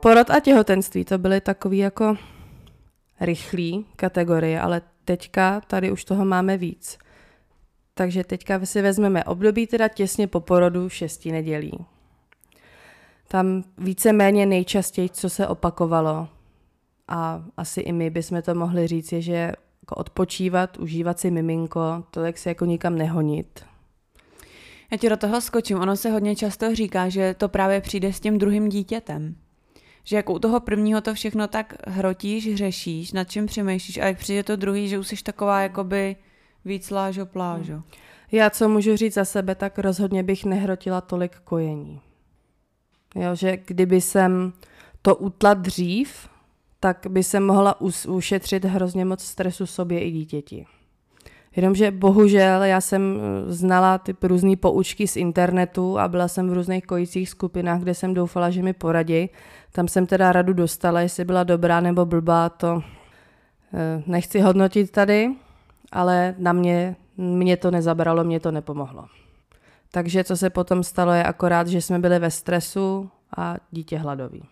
Porod 0.00 0.30
a 0.30 0.40
těhotenství 0.40 1.04
to 1.04 1.18
byly 1.18 1.40
takový 1.40 1.78
jako 1.78 2.16
rychlý 3.20 3.86
kategorie, 3.96 4.60
ale 4.60 4.82
teďka 5.04 5.60
tady 5.60 5.92
už 5.92 6.04
toho 6.04 6.24
máme 6.24 6.56
víc. 6.56 6.98
Takže 7.98 8.24
teďka 8.24 8.66
si 8.66 8.82
vezmeme 8.82 9.24
období 9.24 9.66
teda 9.66 9.88
těsně 9.88 10.26
po 10.26 10.40
porodu 10.40 10.88
šesti 10.88 11.32
nedělí. 11.32 11.72
Tam 13.28 13.64
víceméně 13.78 14.46
nejčastěji, 14.46 15.08
co 15.08 15.30
se 15.30 15.48
opakovalo, 15.48 16.28
a 17.08 17.44
asi 17.56 17.80
i 17.80 17.92
my 17.92 18.10
bychom 18.10 18.42
to 18.42 18.54
mohli 18.54 18.86
říct, 18.86 19.12
je, 19.12 19.22
že 19.22 19.52
jako 19.82 19.94
odpočívat, 19.94 20.78
užívat 20.78 21.20
si 21.20 21.30
miminko, 21.30 22.04
tolik 22.10 22.38
se 22.38 22.48
jako 22.48 22.64
nikam 22.64 22.98
nehonit. 22.98 23.64
Já 24.90 24.98
ti 24.98 25.08
do 25.08 25.16
toho 25.16 25.40
skočím. 25.40 25.80
Ono 25.80 25.96
se 25.96 26.10
hodně 26.10 26.36
často 26.36 26.74
říká, 26.74 27.08
že 27.08 27.34
to 27.34 27.48
právě 27.48 27.80
přijde 27.80 28.12
s 28.12 28.20
tím 28.20 28.38
druhým 28.38 28.68
dítětem. 28.68 29.34
Že 30.04 30.16
jako 30.16 30.32
u 30.32 30.38
toho 30.38 30.60
prvního 30.60 31.00
to 31.00 31.14
všechno 31.14 31.48
tak 31.48 31.74
hrotíš, 31.86 32.54
řešíš, 32.54 33.12
nad 33.12 33.30
čím 33.30 33.46
přemýšlíš 33.46 33.98
a 33.98 34.04
jak 34.04 34.18
přijde 34.18 34.42
to 34.42 34.56
druhý, 34.56 34.88
že 34.88 34.98
už 34.98 35.08
jsi 35.08 35.16
taková 35.22 35.60
jakoby 35.60 36.16
víc 36.68 36.90
lážo 36.90 37.26
plážo. 37.26 37.82
Já 38.32 38.50
co 38.50 38.68
můžu 38.68 38.96
říct 38.96 39.14
za 39.14 39.24
sebe, 39.24 39.54
tak 39.54 39.78
rozhodně 39.78 40.22
bych 40.22 40.44
nehrotila 40.44 41.00
tolik 41.00 41.36
kojení. 41.44 42.00
Jo, 43.14 43.34
že 43.34 43.56
kdyby 43.66 44.00
jsem 44.00 44.52
to 45.02 45.16
utla 45.16 45.54
dřív, 45.54 46.28
tak 46.80 47.06
by 47.08 47.22
se 47.22 47.40
mohla 47.40 47.80
ušetřit 48.08 48.64
hrozně 48.64 49.04
moc 49.04 49.24
stresu 49.24 49.66
sobě 49.66 50.00
i 50.00 50.10
dítěti. 50.10 50.66
Jenomže 51.56 51.90
bohužel 51.90 52.62
já 52.62 52.80
jsem 52.80 53.20
eh, 53.20 53.52
znala 53.52 53.98
ty 53.98 54.16
různé 54.22 54.56
poučky 54.56 55.08
z 55.08 55.16
internetu 55.16 55.98
a 55.98 56.08
byla 56.08 56.28
jsem 56.28 56.50
v 56.50 56.52
různých 56.52 56.86
kojících 56.86 57.28
skupinách, 57.28 57.80
kde 57.80 57.94
jsem 57.94 58.14
doufala, 58.14 58.50
že 58.50 58.62
mi 58.62 58.72
poradí. 58.72 59.30
Tam 59.72 59.88
jsem 59.88 60.06
teda 60.06 60.32
radu 60.32 60.52
dostala, 60.52 61.00
jestli 61.00 61.24
byla 61.24 61.44
dobrá 61.44 61.80
nebo 61.80 62.06
blbá, 62.06 62.48
to 62.48 62.82
eh, 63.74 64.02
nechci 64.06 64.40
hodnotit 64.40 64.90
tady, 64.90 65.34
ale 65.92 66.34
na 66.38 66.52
mě, 66.52 66.96
mě 67.16 67.56
to 67.56 67.70
nezabralo, 67.70 68.24
mě 68.24 68.40
to 68.40 68.50
nepomohlo. 68.50 69.06
Takže 69.90 70.24
co 70.24 70.36
se 70.36 70.50
potom 70.50 70.84
stalo 70.84 71.12
je 71.12 71.24
akorát, 71.24 71.66
že 71.66 71.82
jsme 71.82 71.98
byli 71.98 72.18
ve 72.18 72.30
stresu 72.30 73.10
a 73.36 73.56
dítě 73.70 73.98
hladový. 73.98 74.42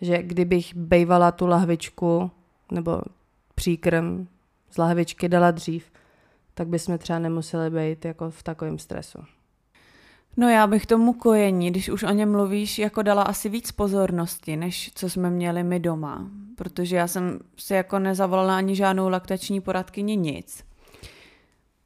Že 0.00 0.22
kdybych 0.22 0.74
bejvala 0.74 1.32
tu 1.32 1.46
lahvičku 1.46 2.30
nebo 2.72 3.00
příkrm 3.54 4.26
z 4.70 4.76
lahvičky 4.76 5.28
dala 5.28 5.50
dřív, 5.50 5.92
tak 6.54 6.68
bychom 6.68 6.98
třeba 6.98 7.18
nemuseli 7.18 7.70
být 7.70 8.04
jako 8.04 8.30
v 8.30 8.42
takovém 8.42 8.78
stresu. 8.78 9.18
No 10.36 10.48
já 10.48 10.66
bych 10.66 10.86
tomu 10.86 11.12
kojení, 11.12 11.70
když 11.70 11.88
už 11.88 12.02
o 12.02 12.10
něm 12.10 12.32
mluvíš, 12.32 12.78
jako 12.78 13.02
dala 13.02 13.22
asi 13.22 13.48
víc 13.48 13.72
pozornosti, 13.72 14.56
než 14.56 14.90
co 14.94 15.10
jsme 15.10 15.30
měli 15.30 15.62
my 15.62 15.80
doma. 15.80 16.28
Protože 16.56 16.96
já 16.96 17.06
jsem 17.06 17.38
si 17.56 17.74
jako 17.74 17.98
nezavolala 17.98 18.56
ani 18.56 18.76
žádnou 18.76 19.08
laktační 19.08 19.60
poradkyni, 19.60 20.16
nic. 20.16 20.64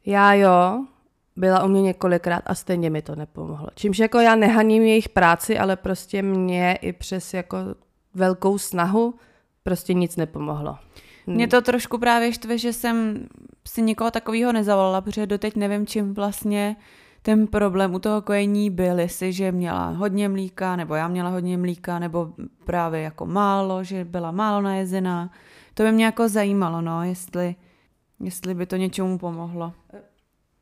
Já 0.07 0.35
jo, 0.35 0.85
byla 1.37 1.65
u 1.65 1.69
mě 1.69 1.83
několikrát 1.83 2.43
a 2.47 2.55
stejně 2.55 2.91
mi 2.91 3.03
to 3.03 3.17
nepomohlo. 3.17 3.67
Čímž 3.75 3.99
jako 3.99 4.19
já 4.19 4.35
nehaním 4.35 4.83
jejich 4.83 5.09
práci, 5.09 5.59
ale 5.59 5.77
prostě 5.77 6.23
mě 6.23 6.79
i 6.83 6.93
přes 6.93 7.35
jako 7.35 7.57
velkou 8.15 8.59
snahu 8.59 9.15
prostě 9.63 9.95
nic 9.95 10.17
nepomohlo. 10.17 10.79
Mě 11.27 11.49
to 11.49 11.63
trošku 11.63 11.99
právě 11.99 12.33
štve, 12.33 12.59
že 12.59 12.73
jsem 12.73 13.27
si 13.69 13.83
nikoho 13.83 14.11
takového 14.11 14.53
nezavolala, 14.53 15.01
protože 15.01 15.27
doteď 15.27 15.57
nevím, 15.57 15.87
čím 15.87 16.15
vlastně 16.15 16.77
ten 17.23 17.47
problém 17.47 17.95
u 17.95 17.99
toho 17.99 18.23
kojení 18.23 18.71
byl, 18.71 18.99
jestli, 18.99 19.33
že 19.33 19.53
měla 19.53 19.89
hodně 19.89 20.29
mlíka, 20.29 20.77
nebo 20.77 20.95
já 20.95 21.09
měla 21.09 21.31
hodně 21.31 21.59
mlíka, 21.59 21.99
nebo 21.99 22.33
právě 22.65 23.01
jako 23.01 23.27
málo, 23.27 23.85
že 23.85 24.05
byla 24.05 24.31
málo 24.31 24.63
najezená. 24.63 25.31
To 25.75 25.83
by 25.83 25.93
mě 25.93 26.05
jako 26.05 26.29
zajímalo, 26.29 26.81
no, 26.81 27.03
jestli, 27.05 27.55
jestli 28.21 28.55
by 28.55 28.67
to 28.67 28.77
něčemu 28.77 29.19
pomohlo. 29.19 29.73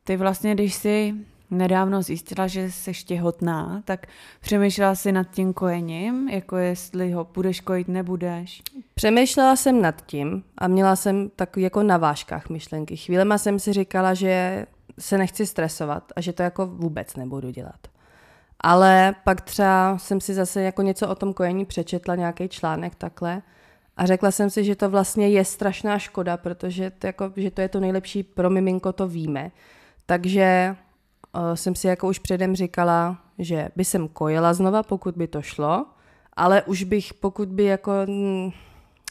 Ty 0.03 0.17
vlastně, 0.17 0.53
když 0.53 0.73
jsi 0.73 1.15
nedávno 1.51 2.01
zjistila, 2.01 2.47
že 2.47 2.71
jsi 2.71 2.91
těhotná, 2.93 3.81
tak 3.85 4.07
přemýšlela 4.41 4.95
si 4.95 5.11
nad 5.11 5.23
tím 5.23 5.53
kojením, 5.53 6.29
jako 6.29 6.57
jestli 6.57 7.11
ho 7.11 7.27
budeš 7.33 7.59
kojit, 7.59 7.87
nebudeš? 7.87 8.61
Přemýšlela 8.95 9.55
jsem 9.55 9.81
nad 9.81 10.05
tím 10.05 10.43
a 10.57 10.67
měla 10.67 10.95
jsem 10.95 11.29
takový 11.29 11.63
jako 11.63 11.83
na 11.83 11.97
vážkách 11.97 12.49
myšlenky. 12.49 12.97
Chvílema 12.97 13.37
jsem 13.37 13.59
si 13.59 13.73
říkala, 13.73 14.13
že 14.13 14.65
se 14.99 15.17
nechci 15.17 15.45
stresovat 15.45 16.03
a 16.15 16.21
že 16.21 16.33
to 16.33 16.43
jako 16.43 16.67
vůbec 16.67 17.15
nebudu 17.15 17.49
dělat. 17.49 17.79
Ale 18.59 19.15
pak 19.23 19.41
třeba 19.41 19.97
jsem 19.97 20.21
si 20.21 20.33
zase 20.33 20.61
jako 20.61 20.81
něco 20.81 21.07
o 21.07 21.15
tom 21.15 21.33
kojení 21.33 21.65
přečetla, 21.65 22.15
nějaký 22.15 22.49
článek 22.49 22.95
takhle 22.95 23.41
a 23.97 24.05
řekla 24.05 24.31
jsem 24.31 24.49
si, 24.49 24.63
že 24.63 24.75
to 24.75 24.89
vlastně 24.89 25.29
je 25.29 25.45
strašná 25.45 25.99
škoda, 25.99 26.37
protože 26.37 26.89
to, 26.89 27.07
jako, 27.07 27.31
že 27.35 27.51
to 27.51 27.61
je 27.61 27.69
to 27.69 27.79
nejlepší 27.79 28.23
pro 28.23 28.49
miminko, 28.49 28.93
to 28.93 29.07
víme. 29.07 29.51
Takže 30.05 30.75
uh, 31.35 31.53
jsem 31.53 31.75
si 31.75 31.87
jako 31.87 32.07
už 32.07 32.19
předem 32.19 32.55
říkala, 32.55 33.17
že 33.39 33.69
by 33.75 33.85
jsem 33.85 34.07
kojila 34.07 34.53
znova, 34.53 34.83
pokud 34.83 35.15
by 35.15 35.27
to 35.27 35.41
šlo, 35.41 35.85
ale 36.33 36.63
už 36.63 36.83
bych, 36.83 37.13
pokud 37.13 37.49
by 37.49 37.63
jako 37.63 37.91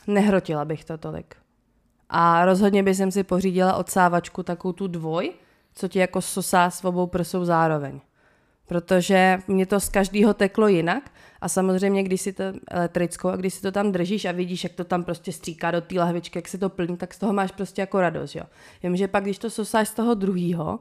nehrotila 0.07 0.65
bych 0.65 0.85
to 0.85 0.99
tolik. 0.99 1.37
A 2.09 2.45
rozhodně 2.45 2.83
bych 2.83 2.97
jsem 2.97 3.11
si 3.11 3.23
pořídila 3.25 3.77
odsávačku, 3.77 4.43
takovou 4.43 4.73
tu 4.73 4.87
dvoj, 4.87 5.33
co 5.79 5.89
ti 5.89 5.99
jako 5.99 6.21
sosá 6.21 6.71
s 6.71 6.85
obou 6.85 7.07
prsou 7.07 7.45
zároveň. 7.45 8.01
Protože 8.67 9.39
mě 9.49 9.67
to 9.67 9.81
z 9.81 9.89
každého 9.89 10.35
teklo 10.35 10.69
jinak 10.69 11.11
a 11.41 11.49
samozřejmě, 11.49 12.03
když 12.03 12.21
si 12.21 12.33
to 12.33 12.45
elektrickou 12.69 13.29
a 13.29 13.37
když 13.37 13.55
si 13.55 13.63
to 13.63 13.73
tam 13.73 13.93
držíš 13.93 14.25
a 14.25 14.33
vidíš, 14.33 14.65
jak 14.65 14.73
to 14.73 14.85
tam 14.85 15.05
prostě 15.05 15.33
stříká 15.33 15.71
do 15.71 15.81
té 15.81 15.95
lahvičky, 15.95 16.39
jak 16.39 16.49
se 16.49 16.59
to 16.59 16.69
plní, 16.69 16.97
tak 16.97 17.15
z 17.15 17.19
toho 17.19 17.33
máš 17.33 17.53
prostě 17.53 17.83
jako 17.83 18.01
radost, 18.01 18.35
jo. 18.35 18.43
Jenže 18.83 19.09
pak, 19.09 19.23
když 19.23 19.39
to 19.39 19.51
sosáš 19.51 19.89
z 19.89 19.95
toho 19.95 20.15
druhého, 20.15 20.79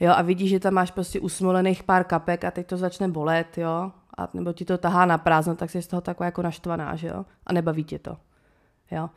jo, 0.00 0.12
a 0.16 0.22
vidíš, 0.22 0.50
že 0.50 0.60
tam 0.60 0.74
máš 0.74 0.90
prostě 0.90 1.20
usmolených 1.20 1.82
pár 1.82 2.04
kapek 2.04 2.44
a 2.44 2.50
teď 2.50 2.66
to 2.66 2.76
začne 2.76 3.08
bolet, 3.08 3.58
jo, 3.58 3.92
a 4.18 4.28
nebo 4.34 4.52
ti 4.52 4.64
to 4.64 4.78
tahá 4.78 5.06
na 5.06 5.18
prázdno, 5.18 5.56
tak 5.56 5.70
jsi 5.70 5.82
z 5.82 5.86
toho 5.86 6.00
taková 6.00 6.24
jako 6.24 6.42
naštvaná, 6.42 6.96
že 6.96 7.08
jo, 7.08 7.24
a 7.46 7.52
nebaví 7.52 7.84
tě 7.84 7.98
to, 7.98 8.16
jo. 8.90 9.10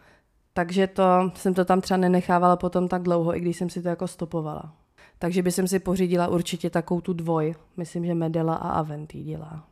Takže 0.53 0.87
to, 0.87 1.31
jsem 1.35 1.53
to 1.53 1.65
tam 1.65 1.81
třeba 1.81 1.97
nenechávala 1.97 2.55
potom 2.55 2.87
tak 2.87 3.01
dlouho, 3.01 3.35
i 3.35 3.39
když 3.39 3.57
jsem 3.57 3.69
si 3.69 3.81
to 3.81 3.89
jako 3.89 4.07
stopovala. 4.07 4.73
Takže 5.21 5.41
by 5.41 5.51
jsem 5.51 5.67
si 5.67 5.79
pořídila 5.79 6.27
určitě 6.27 6.69
takovou 6.69 7.01
tu 7.01 7.13
dvoj. 7.13 7.55
Myslím, 7.77 8.05
že 8.05 8.13
Medela 8.13 8.55
a 8.55 8.69
Aventý 8.69 9.23
dělá. 9.23 9.67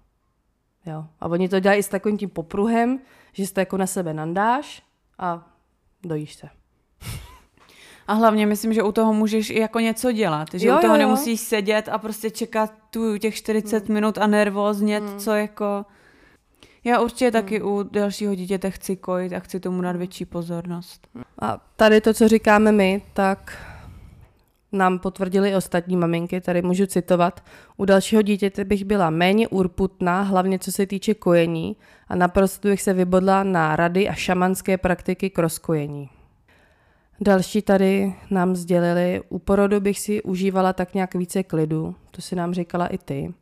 Jo. 0.86 1.06
A 1.20 1.26
oni 1.26 1.50
to 1.50 1.60
dělají 1.60 1.80
i 1.80 1.84
s 1.84 1.88
takovým 1.88 2.18
tím 2.18 2.30
popruhem, 2.30 3.00
že 3.34 3.48
si 3.48 3.54
to 3.54 3.60
jako 3.60 3.78
na 3.78 3.88
sebe 3.88 4.14
nandáš 4.14 4.84
a 5.20 5.48
dojíš 6.04 6.36
se. 6.36 6.50
A 8.08 8.14
hlavně 8.14 8.46
myslím, 8.46 8.74
že 8.74 8.84
u 8.84 8.92
toho 8.92 9.14
můžeš 9.14 9.50
i 9.50 9.60
jako 9.60 9.80
něco 9.80 10.12
dělat, 10.12 10.48
že 10.54 10.68
jo, 10.68 10.78
u 10.78 10.82
toho 10.82 10.96
jo, 10.96 11.02
jo. 11.02 11.08
nemusíš 11.08 11.40
sedět 11.40 11.90
a 11.90 11.98
prostě 11.98 12.30
čekat 12.30 12.74
tu 12.90 13.18
těch 13.18 13.36
40 13.36 13.86
hmm. 13.86 13.94
minut 13.94 14.18
a 14.18 14.28
nervóznět, 14.28 15.04
hmm. 15.04 15.20
co 15.20 15.32
jako... 15.32 15.86
Já 16.84 17.02
určitě 17.02 17.26
hmm. 17.26 17.32
taky 17.32 17.62
u 17.62 17.84
dalšího 17.84 18.36
dítěte 18.36 18.72
chci 18.72 18.96
kojit 18.96 19.34
a 19.34 19.40
chci 19.40 19.60
tomu 19.60 19.82
dát 19.82 19.96
větší 19.96 20.26
pozornost. 20.26 21.08
A 21.40 21.58
tady 21.76 22.02
to, 22.02 22.14
co 22.14 22.28
říkáme 22.28 22.72
my, 22.72 23.02
tak 23.14 23.58
nám 24.72 25.00
potvrdili 25.00 25.56
ostatní 25.56 25.98
maminky, 25.98 26.42
tady 26.42 26.62
můžu 26.62 26.86
citovat. 26.86 27.44
U 27.78 27.86
dalšího 27.86 28.22
dítěte 28.22 28.66
bych 28.66 28.86
byla 28.86 29.10
méně 29.10 29.48
urputná, 29.48 30.22
hlavně 30.22 30.60
co 30.60 30.72
se 30.72 30.86
týče 30.86 31.14
kojení 31.14 31.76
a 32.08 32.16
naprosto 32.16 32.68
bych 32.68 32.82
se 32.82 32.94
vybodla 32.94 33.44
na 33.44 33.76
rady 33.76 34.10
a 34.10 34.14
šamanské 34.14 34.78
praktiky 34.78 35.30
k 35.30 35.40
rozkojení. 35.40 36.10
Další 37.22 37.62
tady 37.62 38.16
nám 38.30 38.56
sdělili, 38.56 39.22
u 39.30 39.40
porodu 39.40 39.80
bych 39.80 40.00
si 40.00 40.24
užívala 40.24 40.74
tak 40.74 40.94
nějak 40.94 41.16
více 41.16 41.44
klidu, 41.44 41.96
to 42.12 42.22
si 42.22 42.36
nám 42.36 42.54
říkala 42.54 42.88
i 42.88 42.98
ty. 42.98 43.34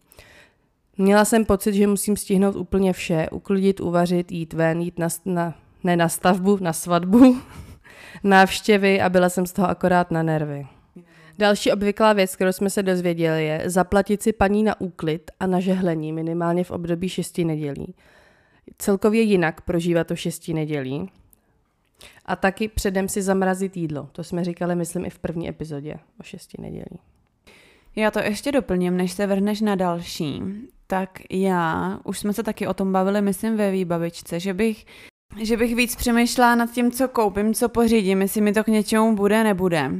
Měla 0.97 1.25
jsem 1.25 1.45
pocit, 1.45 1.73
že 1.73 1.87
musím 1.87 2.17
stihnout 2.17 2.55
úplně 2.55 2.93
vše, 2.93 3.27
uklidit, 3.31 3.79
uvařit, 3.79 4.31
jít 4.31 4.53
ven, 4.53 4.81
jít 4.81 4.99
na, 4.99 5.07
na 5.25 5.53
ne 5.83 5.95
na 5.95 6.09
stavbu, 6.09 6.57
na 6.61 6.73
svatbu, 6.73 7.37
návštěvy 8.23 9.01
a 9.01 9.09
byla 9.09 9.29
jsem 9.29 9.45
z 9.45 9.53
toho 9.53 9.69
akorát 9.69 10.11
na 10.11 10.23
nervy. 10.23 10.67
Další 11.37 11.71
obvyklá 11.71 12.13
věc, 12.13 12.35
kterou 12.35 12.51
jsme 12.51 12.69
se 12.69 12.83
dozvěděli, 12.83 13.45
je 13.45 13.63
zaplatit 13.65 14.23
si 14.23 14.33
paní 14.33 14.63
na 14.63 14.81
úklid 14.81 15.31
a 15.39 15.47
na 15.47 15.59
žehlení 15.59 16.13
minimálně 16.13 16.63
v 16.63 16.71
období 16.71 17.09
šesti 17.09 17.45
nedělí. 17.45 17.95
Celkově 18.77 19.21
jinak 19.21 19.61
prožívat 19.61 20.07
to 20.07 20.15
šesti 20.15 20.53
nedělí. 20.53 21.09
A 22.25 22.35
taky 22.35 22.67
předem 22.67 23.09
si 23.09 23.21
zamrazit 23.21 23.77
jídlo. 23.77 24.09
To 24.11 24.23
jsme 24.23 24.43
říkali, 24.43 24.75
myslím, 24.75 25.05
i 25.05 25.09
v 25.09 25.19
první 25.19 25.49
epizodě 25.49 25.95
o 26.19 26.23
šesti 26.23 26.61
nedělí. 26.61 26.99
Já 27.95 28.11
to 28.11 28.19
ještě 28.19 28.51
doplním, 28.51 28.97
než 28.97 29.11
se 29.11 29.27
vrhneš 29.27 29.61
na 29.61 29.75
další. 29.75 30.41
Tak 30.87 31.19
já, 31.29 31.99
už 32.03 32.19
jsme 32.19 32.33
se 32.33 32.43
taky 32.43 32.67
o 32.67 32.73
tom 32.73 32.91
bavili, 32.91 33.21
myslím, 33.21 33.57
ve 33.57 33.71
výbavičce, 33.71 34.39
že 34.39 34.53
bych 34.53 34.85
že 35.41 35.57
bych 35.57 35.75
víc 35.75 35.95
přemýšlela 35.95 36.55
nad 36.55 36.71
tím, 36.71 36.91
co 36.91 37.07
koupím, 37.07 37.53
co 37.53 37.69
pořídím, 37.69 38.21
jestli 38.21 38.41
mi 38.41 38.53
to 38.53 38.63
k 38.63 38.67
něčemu 38.67 39.15
bude, 39.15 39.43
nebude. 39.43 39.91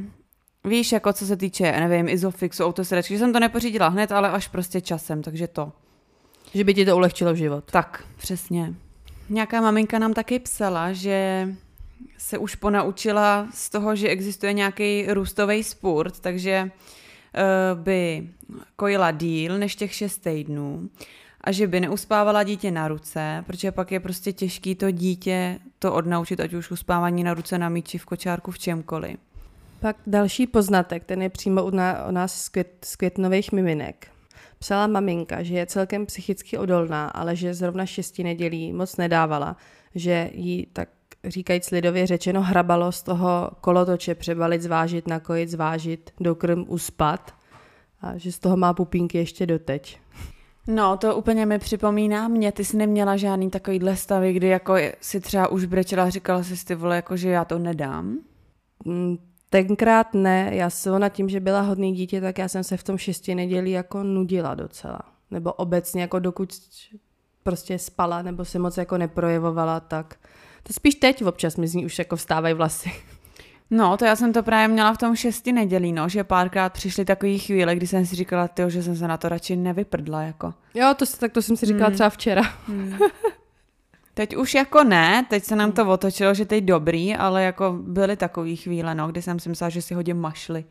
Víš, 0.64 0.92
jako 0.92 1.12
co 1.12 1.26
se 1.26 1.36
týče, 1.36 1.72
nevím, 1.72 2.08
Isofixu, 2.08 2.64
autosedačky, 2.64 3.14
že 3.14 3.18
jsem 3.18 3.32
to 3.32 3.40
nepořídila 3.40 3.88
hned, 3.88 4.12
ale 4.12 4.30
až 4.30 4.48
prostě 4.48 4.80
časem, 4.80 5.22
takže 5.22 5.48
to. 5.48 5.72
Že 6.54 6.64
by 6.64 6.74
ti 6.74 6.84
to 6.84 6.96
ulehčilo 6.96 7.34
život. 7.34 7.64
Tak, 7.70 8.04
přesně. 8.16 8.74
Nějaká 9.28 9.60
maminka 9.60 9.98
nám 9.98 10.14
taky 10.14 10.38
psala, 10.38 10.92
že 10.92 11.48
se 12.18 12.38
už 12.38 12.54
ponaučila 12.54 13.48
z 13.54 13.70
toho, 13.70 13.96
že 13.96 14.08
existuje 14.08 14.52
nějaký 14.52 15.06
růstový 15.08 15.64
sport, 15.64 16.20
takže 16.20 16.70
uh, 16.70 17.80
by 17.80 18.28
kojila 18.76 19.10
díl 19.10 19.58
než 19.58 19.76
těch 19.76 19.94
šest 19.94 20.18
týdnů 20.18 20.90
a 21.40 21.52
že 21.52 21.66
by 21.66 21.80
neuspávala 21.80 22.42
dítě 22.42 22.70
na 22.70 22.88
ruce, 22.88 23.44
protože 23.46 23.72
pak 23.72 23.92
je 23.92 24.00
prostě 24.00 24.32
těžký 24.32 24.74
to 24.74 24.90
dítě 24.90 25.58
to 25.78 25.94
odnaučit, 25.94 26.40
ať 26.40 26.52
už 26.52 26.70
uspávání 26.70 27.24
na 27.24 27.34
ruce, 27.34 27.58
na 27.58 27.68
míči, 27.68 27.98
v 27.98 28.04
kočárku, 28.04 28.50
v 28.50 28.58
čemkoliv. 28.58 29.16
Pak 29.80 29.96
další 30.06 30.46
poznatek, 30.46 31.04
ten 31.04 31.22
je 31.22 31.28
přímo 31.28 31.64
u, 31.64 31.70
nás 32.10 32.44
z, 32.44 32.48
květ, 32.48 32.84
z 32.84 32.96
květnových 32.96 33.52
miminek. 33.52 34.06
Psala 34.58 34.86
maminka, 34.86 35.42
že 35.42 35.54
je 35.54 35.66
celkem 35.66 36.06
psychicky 36.06 36.58
odolná, 36.58 37.08
ale 37.08 37.36
že 37.36 37.54
zrovna 37.54 37.86
šesti 37.86 38.24
nedělí 38.24 38.72
moc 38.72 38.96
nedávala, 38.96 39.56
že 39.94 40.30
jí 40.34 40.66
tak 40.72 40.88
říkajíc 41.24 41.70
lidově 41.70 42.06
řečeno 42.06 42.42
hrabalo 42.42 42.92
z 42.92 43.02
toho 43.02 43.50
kolotoče 43.60 44.14
přebalit, 44.14 44.62
zvážit, 44.62 45.08
nakojit, 45.08 45.48
zvážit, 45.48 46.10
dokrm, 46.20 46.64
uspat 46.68 47.34
a 48.00 48.18
že 48.18 48.32
z 48.32 48.38
toho 48.38 48.56
má 48.56 48.74
pupínky 48.74 49.18
ještě 49.18 49.46
doteď. 49.46 49.98
No, 50.66 50.96
to 50.96 51.16
úplně 51.16 51.46
mi 51.46 51.58
připomíná 51.58 52.28
mě, 52.28 52.52
ty 52.52 52.64
jsi 52.64 52.76
neměla 52.76 53.16
žádný 53.16 53.50
takovýhle 53.50 53.96
stavy, 53.96 54.32
kdy 54.32 54.46
jako 54.46 54.74
si 55.00 55.20
třeba 55.20 55.48
už 55.48 55.64
brečela 55.64 56.04
a 56.04 56.10
říkala 56.10 56.42
si 56.42 56.64
ty 56.64 56.74
vole, 56.74 56.96
jako 56.96 57.16
že 57.16 57.28
já 57.28 57.44
to 57.44 57.58
nedám? 57.58 58.18
Mm, 59.52 59.66
Tenkrát 59.66 60.14
ne, 60.14 60.50
já 60.52 60.70
se 60.70 60.90
ona 60.90 61.08
tím, 61.08 61.28
že 61.28 61.40
byla 61.40 61.60
hodný 61.60 61.92
dítě, 61.92 62.20
tak 62.20 62.38
já 62.38 62.48
jsem 62.48 62.64
se 62.64 62.76
v 62.76 62.82
tom 62.82 62.98
šesti 62.98 63.34
nedělí 63.34 63.70
jako 63.70 64.02
nudila 64.02 64.54
docela. 64.54 65.00
Nebo 65.30 65.52
obecně, 65.52 66.02
jako 66.02 66.18
dokud 66.18 66.54
prostě 67.42 67.78
spala 67.78 68.22
nebo 68.22 68.44
se 68.44 68.58
moc 68.58 68.76
jako 68.76 68.98
neprojevovala, 68.98 69.80
tak 69.80 70.16
to 70.62 70.72
spíš 70.72 70.94
teď 70.94 71.24
občas 71.24 71.56
mi 71.56 71.68
z 71.68 71.74
ní 71.74 71.86
už 71.86 71.98
jako 71.98 72.16
vstávají 72.16 72.54
vlasy. 72.54 72.92
No, 73.70 73.96
to 73.96 74.04
já 74.04 74.16
jsem 74.16 74.32
to 74.32 74.42
právě 74.42 74.68
měla 74.68 74.92
v 74.94 74.98
tom 74.98 75.16
šesti 75.16 75.52
nedělí, 75.52 75.92
no, 75.92 76.08
že 76.08 76.24
párkrát 76.24 76.72
přišly 76.72 77.04
takové 77.04 77.38
chvíle, 77.38 77.76
kdy 77.76 77.86
jsem 77.86 78.06
si 78.06 78.16
říkala, 78.16 78.48
tyjo, 78.48 78.70
že 78.70 78.82
jsem 78.82 78.96
se 78.96 79.08
na 79.08 79.16
to 79.16 79.28
radši 79.28 79.56
nevyprdla, 79.56 80.22
jako. 80.22 80.54
Jo, 80.74 80.94
to, 80.96 81.04
tak 81.20 81.32
to 81.32 81.42
jsem 81.42 81.56
si 81.56 81.66
říkala 81.66 81.86
hmm. 81.86 81.94
třeba 81.94 82.10
včera. 82.10 82.42
Hmm. 82.66 82.98
Teď 84.18 84.36
už 84.36 84.54
jako 84.54 84.84
ne, 84.84 85.26
teď 85.30 85.44
se 85.44 85.56
nám 85.56 85.72
to 85.72 85.82
hmm. 85.82 85.90
otočilo, 85.90 86.34
že 86.34 86.44
teď 86.44 86.64
dobrý, 86.64 87.14
ale 87.14 87.42
jako 87.42 87.76
byly 87.80 88.16
takové 88.16 88.56
chvíle, 88.56 88.94
no, 88.94 89.08
kdy 89.08 89.22
jsem 89.22 89.40
si 89.40 89.48
myslela, 89.48 89.70
že 89.70 89.82
si 89.82 89.94
hodně 89.94 90.14
mašli. 90.14 90.64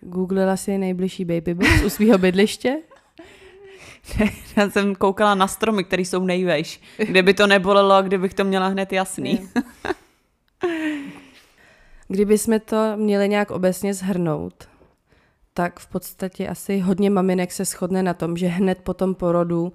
Googlila 0.00 0.56
si 0.56 0.78
nejbližší 0.78 1.24
baby 1.24 1.54
box 1.54 1.82
u 1.86 1.90
svého 1.90 2.18
bydliště? 2.18 2.78
Já 4.56 4.70
jsem 4.70 4.94
koukala 4.94 5.34
na 5.34 5.46
stromy, 5.46 5.84
které 5.84 6.02
jsou 6.02 6.24
nejvejš. 6.24 6.80
Kdyby 6.96 7.34
to 7.34 7.46
nebolelo, 7.46 8.02
kdybych 8.02 8.34
to 8.34 8.44
měla 8.44 8.68
hned 8.68 8.92
jasný. 8.92 9.48
Kdyby 12.08 12.38
jsme 12.38 12.60
to 12.60 12.92
měli 12.96 13.28
nějak 13.28 13.50
obecně 13.50 13.94
zhrnout, 13.94 14.68
tak 15.54 15.80
v 15.80 15.86
podstatě 15.86 16.48
asi 16.48 16.78
hodně 16.78 17.10
maminek 17.10 17.52
se 17.52 17.64
shodne 17.64 18.02
na 18.02 18.14
tom, 18.14 18.36
že 18.36 18.46
hned 18.46 18.78
po 18.78 18.94
tom 18.94 19.14
porodu 19.14 19.72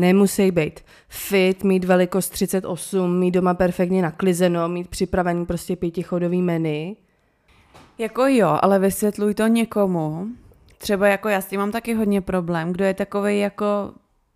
nemusí 0.00 0.50
být 0.50 0.80
fit, 1.08 1.64
mít 1.64 1.84
velikost 1.84 2.30
38, 2.30 3.18
mít 3.18 3.30
doma 3.30 3.54
perfektně 3.54 4.02
naklizeno, 4.02 4.68
mít 4.68 4.88
připravený 4.88 5.46
prostě 5.46 5.76
pětichodový 5.76 6.42
menu. 6.42 6.96
Jako 7.98 8.26
jo, 8.26 8.58
ale 8.62 8.78
vysvětluj 8.78 9.34
to 9.34 9.46
někomu. 9.46 10.26
Třeba 10.78 11.08
jako 11.08 11.28
já 11.28 11.40
s 11.40 11.46
tím 11.46 11.60
mám 11.60 11.72
taky 11.72 11.94
hodně 11.94 12.20
problém, 12.20 12.72
kdo 12.72 12.84
je 12.84 12.94
takový 12.94 13.38
jako 13.38 13.92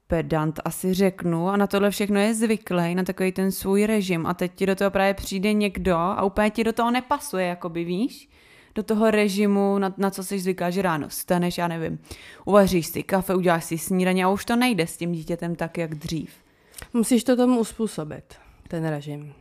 pedant, 0.07 0.61
asi 0.64 0.94
řeknu, 0.94 1.48
a 1.48 1.57
na 1.57 1.66
tohle 1.66 1.90
všechno 1.90 2.20
je 2.20 2.35
zvyklý, 2.35 2.94
na 2.94 3.03
takový 3.03 3.33
ten 3.33 3.53
svůj 3.53 3.87
režim 3.87 4.27
a 4.27 4.35
teď 4.35 4.53
ti 4.55 4.66
do 4.66 4.75
toho 4.77 4.90
právě 4.90 5.14
přijde 5.14 5.53
někdo 5.53 5.96
a 5.96 6.22
úplně 6.22 6.51
ti 6.51 6.64
do 6.64 6.72
toho 6.72 6.90
nepasuje, 6.90 7.46
jako 7.46 7.68
by 7.68 7.85
víš? 7.85 8.29
Do 8.75 8.83
toho 8.83 9.11
režimu, 9.11 9.79
na, 9.79 9.95
na 9.97 10.11
co 10.11 10.25
jsi 10.25 10.39
zvyklá, 10.39 10.71
že 10.71 10.83
ráno 10.83 11.11
staneš, 11.11 11.59
já 11.59 11.69
nevím, 11.69 11.99
uvaříš 12.45 12.87
si 12.87 13.03
kafe, 13.03 13.35
uděláš 13.35 13.65
si 13.65 13.79
snídaně 13.79 14.25
a 14.25 14.29
už 14.29 14.45
to 14.45 14.57
nejde 14.57 14.87
s 14.87 14.97
tím 14.97 15.13
dítětem 15.13 15.57
tak, 15.57 15.79
jak 15.79 15.95
dřív. 15.95 16.31
Musíš 16.93 17.25
to 17.25 17.37
tomu 17.37 17.61
uspůsobit, 17.61 18.25
ten 18.69 18.89
režim. 18.89 19.35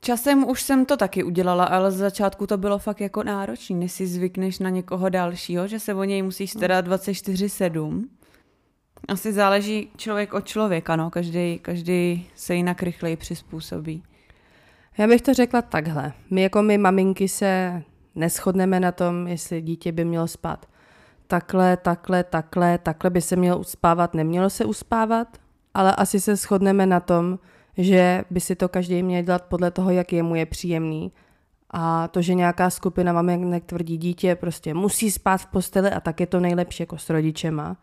Časem 0.00 0.48
už 0.48 0.62
jsem 0.62 0.86
to 0.86 0.96
taky 0.96 1.22
udělala, 1.24 1.64
ale 1.64 1.92
z 1.92 1.96
začátku 1.96 2.46
to 2.46 2.58
bylo 2.58 2.78
fakt 2.78 3.00
jako 3.00 3.22
náročné, 3.22 3.76
než 3.76 3.92
si 3.92 4.06
zvykneš 4.06 4.58
na 4.58 4.70
někoho 4.70 5.08
dalšího, 5.08 5.66
že 5.66 5.80
se 5.80 5.94
o 5.94 6.04
něj 6.04 6.22
musíš 6.22 6.50
starat 6.50 6.88
24-7. 6.88 8.04
Asi 9.08 9.32
záleží 9.32 9.90
člověk 9.96 10.34
od 10.34 10.46
člověka, 10.46 10.96
no. 10.96 11.10
Každý, 11.10 11.58
každý 11.62 12.28
se 12.34 12.54
jinak 12.54 12.82
rychleji 12.82 13.16
přizpůsobí. 13.16 14.02
Já 14.98 15.06
bych 15.06 15.22
to 15.22 15.34
řekla 15.34 15.62
takhle. 15.62 16.12
My 16.30 16.42
jako 16.42 16.62
my 16.62 16.78
maminky 16.78 17.28
se 17.28 17.82
neschodneme 18.14 18.80
na 18.80 18.92
tom, 18.92 19.26
jestli 19.26 19.62
dítě 19.62 19.92
by 19.92 20.04
mělo 20.04 20.28
spát 20.28 20.66
takhle, 21.30 21.76
takhle, 21.76 22.24
takhle, 22.24 22.78
takhle 22.78 23.10
by 23.10 23.20
se 23.20 23.36
mělo 23.36 23.58
uspávat, 23.58 24.14
nemělo 24.14 24.50
se 24.50 24.64
uspávat, 24.64 25.38
ale 25.74 25.94
asi 25.94 26.20
se 26.20 26.36
shodneme 26.36 26.86
na 26.86 27.00
tom, 27.00 27.38
že 27.78 28.24
by 28.30 28.40
si 28.40 28.56
to 28.56 28.68
každý 28.68 29.02
měl 29.02 29.22
dělat 29.22 29.44
podle 29.44 29.70
toho, 29.70 29.90
jak 29.90 30.12
je 30.12 30.22
mu 30.22 30.34
je 30.34 30.46
příjemný. 30.46 31.12
A 31.70 32.08
to, 32.08 32.22
že 32.22 32.34
nějaká 32.34 32.70
skupina 32.70 33.12
maminek 33.12 33.64
tvrdí 33.64 33.98
dítě 33.98 34.34
prostě 34.34 34.74
musí 34.74 35.10
spát 35.10 35.36
v 35.36 35.46
posteli 35.46 35.90
a 35.90 36.00
tak 36.00 36.20
je 36.20 36.26
to 36.26 36.40
nejlepší 36.40 36.82
jako 36.82 36.98
s 36.98 37.10
rodičema, 37.10 37.76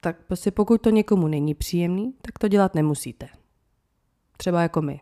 tak 0.00 0.16
prostě 0.26 0.50
pokud 0.50 0.80
to 0.80 0.90
někomu 0.90 1.28
není 1.28 1.54
příjemný, 1.54 2.14
tak 2.22 2.38
to 2.38 2.48
dělat 2.48 2.74
nemusíte. 2.74 3.28
Třeba 4.36 4.62
jako 4.62 4.82
my. 4.82 5.00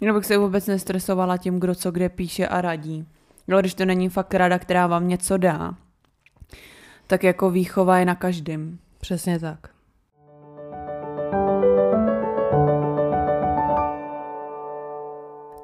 Já 0.00 0.14
bych 0.14 0.24
se 0.24 0.38
vůbec 0.38 0.66
nestresovala 0.66 1.36
tím, 1.36 1.60
kdo 1.60 1.74
co 1.74 1.90
kde 1.90 2.08
píše 2.08 2.48
a 2.48 2.60
radí. 2.60 3.06
No, 3.48 3.60
když 3.60 3.74
to 3.74 3.84
není 3.84 4.08
fakt 4.08 4.34
rada, 4.34 4.58
která 4.58 4.86
vám 4.86 5.08
něco 5.08 5.36
dá, 5.36 5.74
tak 7.06 7.24
jako 7.24 7.50
výchova 7.50 7.98
je 7.98 8.04
na 8.04 8.14
každém. 8.14 8.78
Přesně 9.00 9.38
tak. 9.38 9.68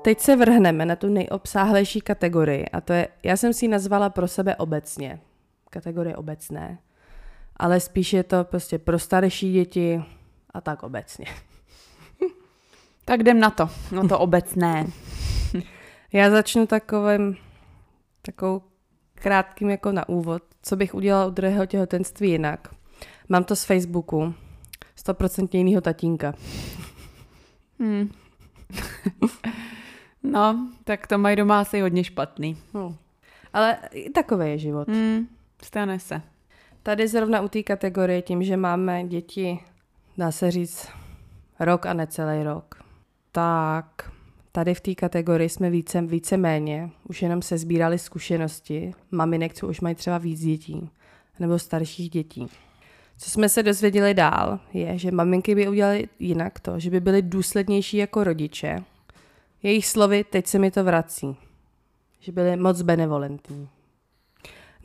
Teď 0.02 0.20
se 0.20 0.36
vrhneme 0.36 0.86
na 0.86 0.96
tu 0.96 1.08
nejobsáhlejší 1.08 2.00
kategorii 2.00 2.68
a 2.68 2.80
to 2.80 2.92
je, 2.92 3.08
já 3.22 3.36
jsem 3.36 3.52
si 3.52 3.64
ji 3.64 3.68
nazvala 3.68 4.10
pro 4.10 4.28
sebe 4.28 4.56
obecně, 4.56 5.20
kategorie 5.70 6.16
obecné, 6.16 6.78
ale 7.56 7.80
spíš 7.80 8.12
je 8.12 8.22
to 8.22 8.44
prostě 8.44 8.78
pro 8.78 8.98
starší 8.98 9.52
děti 9.52 10.04
a 10.50 10.60
tak 10.60 10.82
obecně. 10.82 11.26
Tak 13.04 13.20
jdem 13.20 13.40
na 13.40 13.50
to, 13.50 13.70
no 13.92 14.08
to 14.08 14.18
obecné. 14.18 14.86
Já 16.12 16.30
začnu 16.30 16.66
takovým, 16.66 17.36
takovou 18.28 18.62
krátkým 19.14 19.70
jako 19.70 19.92
na 19.92 20.08
úvod, 20.08 20.42
co 20.62 20.76
bych 20.76 20.94
udělala 20.94 21.26
u 21.26 21.30
druhého 21.30 21.66
těhotenství 21.66 22.30
jinak. 22.30 22.68
Mám 23.28 23.44
to 23.44 23.56
z 23.56 23.64
Facebooku, 23.64 24.34
100% 25.06 25.48
jinýho 25.52 25.80
tatínka. 25.80 26.34
Hmm. 27.80 28.10
no, 30.22 30.68
tak 30.84 31.06
to 31.06 31.18
mají 31.18 31.36
doma 31.36 31.60
asi 31.60 31.80
hodně 31.80 32.04
špatný. 32.04 32.56
Hmm. 32.74 32.96
Ale 33.52 33.78
i 33.92 34.10
takový 34.10 34.50
je 34.50 34.58
život. 34.58 34.88
Hmm, 34.88 35.28
stane 35.62 35.98
se. 35.98 36.22
Tady 36.82 37.08
zrovna 37.08 37.40
u 37.40 37.48
té 37.48 37.62
kategorie 37.62 38.22
tím, 38.22 38.42
že 38.42 38.56
máme 38.56 39.04
děti, 39.04 39.58
dá 40.18 40.30
se 40.30 40.50
říct, 40.50 40.88
rok 41.60 41.86
a 41.86 41.92
necelý 41.92 42.42
rok, 42.42 42.82
tak 43.32 44.12
tady 44.52 44.74
v 44.74 44.80
té 44.80 44.94
kategorii 44.94 45.48
jsme 45.48 45.70
více, 45.70 46.02
více 46.02 46.36
méně, 46.36 46.90
už 47.08 47.22
jenom 47.22 47.42
se 47.42 47.58
sbírali 47.58 47.98
zkušenosti 47.98 48.94
maminek, 49.10 49.54
co 49.54 49.68
už 49.68 49.80
mají 49.80 49.94
třeba 49.94 50.18
víc 50.18 50.40
dětí, 50.40 50.90
nebo 51.38 51.58
starších 51.58 52.10
dětí. 52.10 52.46
Co 53.18 53.30
jsme 53.30 53.48
se 53.48 53.62
dozvěděli 53.62 54.14
dál, 54.14 54.58
je, 54.72 54.98
že 54.98 55.10
maminky 55.10 55.54
by 55.54 55.68
udělali 55.68 56.08
jinak 56.18 56.60
to, 56.60 56.78
že 56.78 56.90
by 56.90 57.00
byly 57.00 57.22
důslednější 57.22 57.96
jako 57.96 58.24
rodiče. 58.24 58.84
Jejich 59.62 59.86
slovy, 59.86 60.24
teď 60.24 60.46
se 60.46 60.58
mi 60.58 60.70
to 60.70 60.84
vrací, 60.84 61.36
že 62.20 62.32
byly 62.32 62.56
moc 62.56 62.82
benevolentní. 62.82 63.68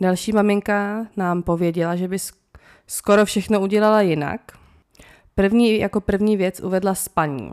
Další 0.01 0.31
maminka 0.31 1.07
nám 1.17 1.43
pověděla, 1.43 1.95
že 1.95 2.07
by 2.07 2.17
skoro 2.87 3.25
všechno 3.25 3.61
udělala 3.61 4.01
jinak. 4.01 4.57
První, 5.35 5.79
jako 5.79 6.01
první 6.01 6.37
věc 6.37 6.59
uvedla 6.59 6.95
spaní. 6.95 7.51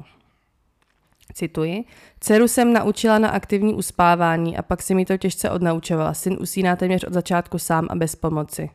Cituji. 1.34 1.84
Dceru 2.20 2.48
jsem 2.48 2.72
naučila 2.72 3.18
na 3.18 3.28
aktivní 3.28 3.74
uspávání 3.74 4.56
a 4.56 4.62
pak 4.62 4.82
si 4.82 4.94
mi 4.94 5.04
to 5.04 5.16
těžce 5.16 5.50
odnaučovala. 5.50 6.14
Syn 6.14 6.36
usíná 6.40 6.76
téměř 6.76 7.04
od 7.04 7.12
začátku 7.12 7.58
sám 7.58 7.86
a 7.90 7.94
bez 7.94 8.16
pomoci. 8.16 8.70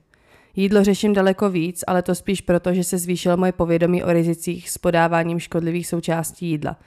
Jídlo 0.55 0.83
řeším 0.83 1.13
daleko 1.13 1.49
víc, 1.49 1.83
ale 1.87 2.01
to 2.01 2.15
spíš 2.15 2.41
proto, 2.41 2.73
že 2.73 2.83
se 2.83 2.97
zvýšilo 2.97 3.37
moje 3.37 3.51
povědomí 3.51 4.03
o 4.03 4.13
rizicích 4.13 4.69
s 4.69 4.77
podáváním 4.77 5.39
škodlivých 5.39 5.87
součástí 5.87 6.47
jídla. 6.49 6.77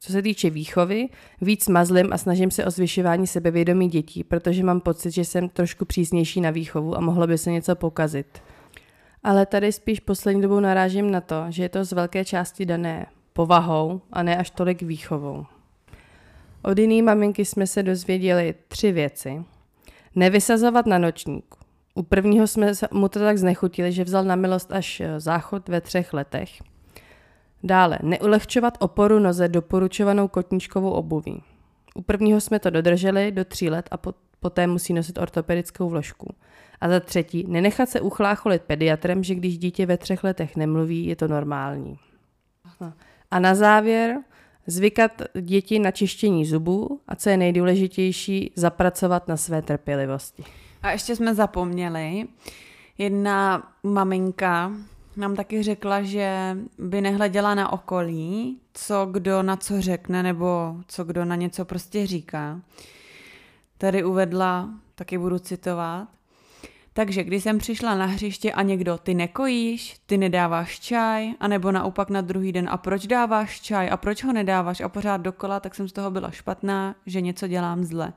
Co 0.00 0.12
se 0.12 0.22
týče 0.22 0.50
výchovy, 0.50 1.08
víc 1.40 1.68
mazlim 1.68 2.12
a 2.12 2.18
snažím 2.18 2.50
se 2.50 2.64
o 2.64 2.70
zvyšování 2.70 3.26
sebevědomí 3.26 3.88
dětí, 3.88 4.24
protože 4.24 4.64
mám 4.64 4.80
pocit, 4.80 5.10
že 5.10 5.24
jsem 5.24 5.48
trošku 5.48 5.84
přísnější 5.84 6.40
na 6.40 6.50
výchovu 6.50 6.96
a 6.96 7.00
mohlo 7.00 7.26
by 7.26 7.38
se 7.38 7.50
něco 7.50 7.76
pokazit. 7.76 8.42
Ale 9.22 9.46
tady 9.46 9.72
spíš 9.72 10.00
poslední 10.00 10.42
dobou 10.42 10.60
narážím 10.60 11.10
na 11.10 11.20
to, 11.20 11.44
že 11.48 11.62
je 11.62 11.68
to 11.68 11.84
z 11.84 11.92
velké 11.92 12.24
části 12.24 12.66
dané 12.66 13.06
povahou 13.32 14.00
a 14.12 14.22
ne 14.22 14.36
až 14.36 14.50
tolik 14.50 14.82
výchovou. 14.82 15.46
Od 16.62 16.78
jiné 16.78 17.02
maminky 17.02 17.44
jsme 17.44 17.66
se 17.66 17.82
dozvěděli 17.82 18.54
tři 18.68 18.92
věci. 18.92 19.44
Nevysazovat 20.14 20.86
na 20.86 20.98
nočník. 20.98 21.44
U 21.94 22.02
prvního 22.02 22.46
jsme 22.46 22.72
mu 22.92 23.08
to 23.08 23.18
tak 23.18 23.38
znechutili, 23.38 23.92
že 23.92 24.04
vzal 24.04 24.24
na 24.24 24.36
milost 24.36 24.72
až 24.72 25.00
eh, 25.00 25.20
záchod 25.20 25.68
ve 25.68 25.80
třech 25.80 26.12
letech. 26.12 26.50
Dále, 27.62 27.98
neulehčovat 28.02 28.78
oporu 28.80 29.18
noze 29.18 29.48
doporučovanou 29.48 30.28
kotníčkovou 30.28 30.90
obuví. 30.90 31.42
U 31.94 32.02
prvního 32.02 32.40
jsme 32.40 32.58
to 32.58 32.70
dodrželi 32.70 33.32
do 33.32 33.44
tří 33.44 33.70
let 33.70 33.88
a 33.90 34.12
poté 34.40 34.66
musí 34.66 34.92
nosit 34.92 35.18
ortopedickou 35.18 35.88
vložku. 35.88 36.34
A 36.80 36.88
za 36.88 37.00
třetí, 37.00 37.44
nenechat 37.48 37.88
se 37.88 38.00
uchlácholit 38.00 38.62
pediatrem, 38.62 39.24
že 39.24 39.34
když 39.34 39.58
dítě 39.58 39.86
ve 39.86 39.96
třech 39.96 40.24
letech 40.24 40.56
nemluví, 40.56 41.06
je 41.06 41.16
to 41.16 41.28
normální. 41.28 41.98
No. 42.80 42.92
A 43.30 43.38
na 43.38 43.54
závěr 43.54 44.16
zvykat 44.66 45.22
děti 45.40 45.78
na 45.78 45.90
čištění 45.90 46.46
zubů 46.46 47.00
a 47.08 47.16
co 47.16 47.30
je 47.30 47.36
nejdůležitější, 47.36 48.52
zapracovat 48.56 49.28
na 49.28 49.36
své 49.36 49.62
trpělivosti. 49.62 50.44
A 50.82 50.90
ještě 50.90 51.16
jsme 51.16 51.34
zapomněli, 51.34 52.26
jedna 52.98 53.68
maminka 53.82 54.72
nám 55.16 55.36
taky 55.36 55.62
řekla, 55.62 56.02
že 56.02 56.56
by 56.78 57.00
nehleděla 57.00 57.54
na 57.54 57.72
okolí, 57.72 58.58
co 58.74 59.06
kdo 59.06 59.42
na 59.42 59.56
co 59.56 59.80
řekne, 59.80 60.22
nebo 60.22 60.76
co 60.86 61.04
kdo 61.04 61.24
na 61.24 61.36
něco 61.36 61.64
prostě 61.64 62.06
říká. 62.06 62.60
Tady 63.78 64.04
uvedla, 64.04 64.70
taky 64.94 65.18
budu 65.18 65.38
citovat, 65.38 66.08
takže 66.92 67.24
když 67.24 67.42
jsem 67.42 67.58
přišla 67.58 67.94
na 67.94 68.06
hřiště 68.06 68.52
a 68.52 68.62
někdo, 68.62 68.98
ty 68.98 69.14
nekojíš, 69.14 70.00
ty 70.06 70.18
nedáváš 70.18 70.80
čaj, 70.80 71.34
anebo 71.40 71.72
naopak 71.72 72.10
na 72.10 72.20
druhý 72.20 72.52
den, 72.52 72.68
a 72.70 72.76
proč 72.76 73.06
dáváš 73.06 73.60
čaj, 73.60 73.90
a 73.90 73.96
proč 73.96 74.24
ho 74.24 74.32
nedáváš, 74.32 74.80
a 74.80 74.88
pořád 74.88 75.16
dokola, 75.16 75.60
tak 75.60 75.74
jsem 75.74 75.88
z 75.88 75.92
toho 75.92 76.10
byla 76.10 76.30
špatná, 76.30 76.94
že 77.06 77.20
něco 77.20 77.48
dělám 77.48 77.84
zle. 77.84 78.12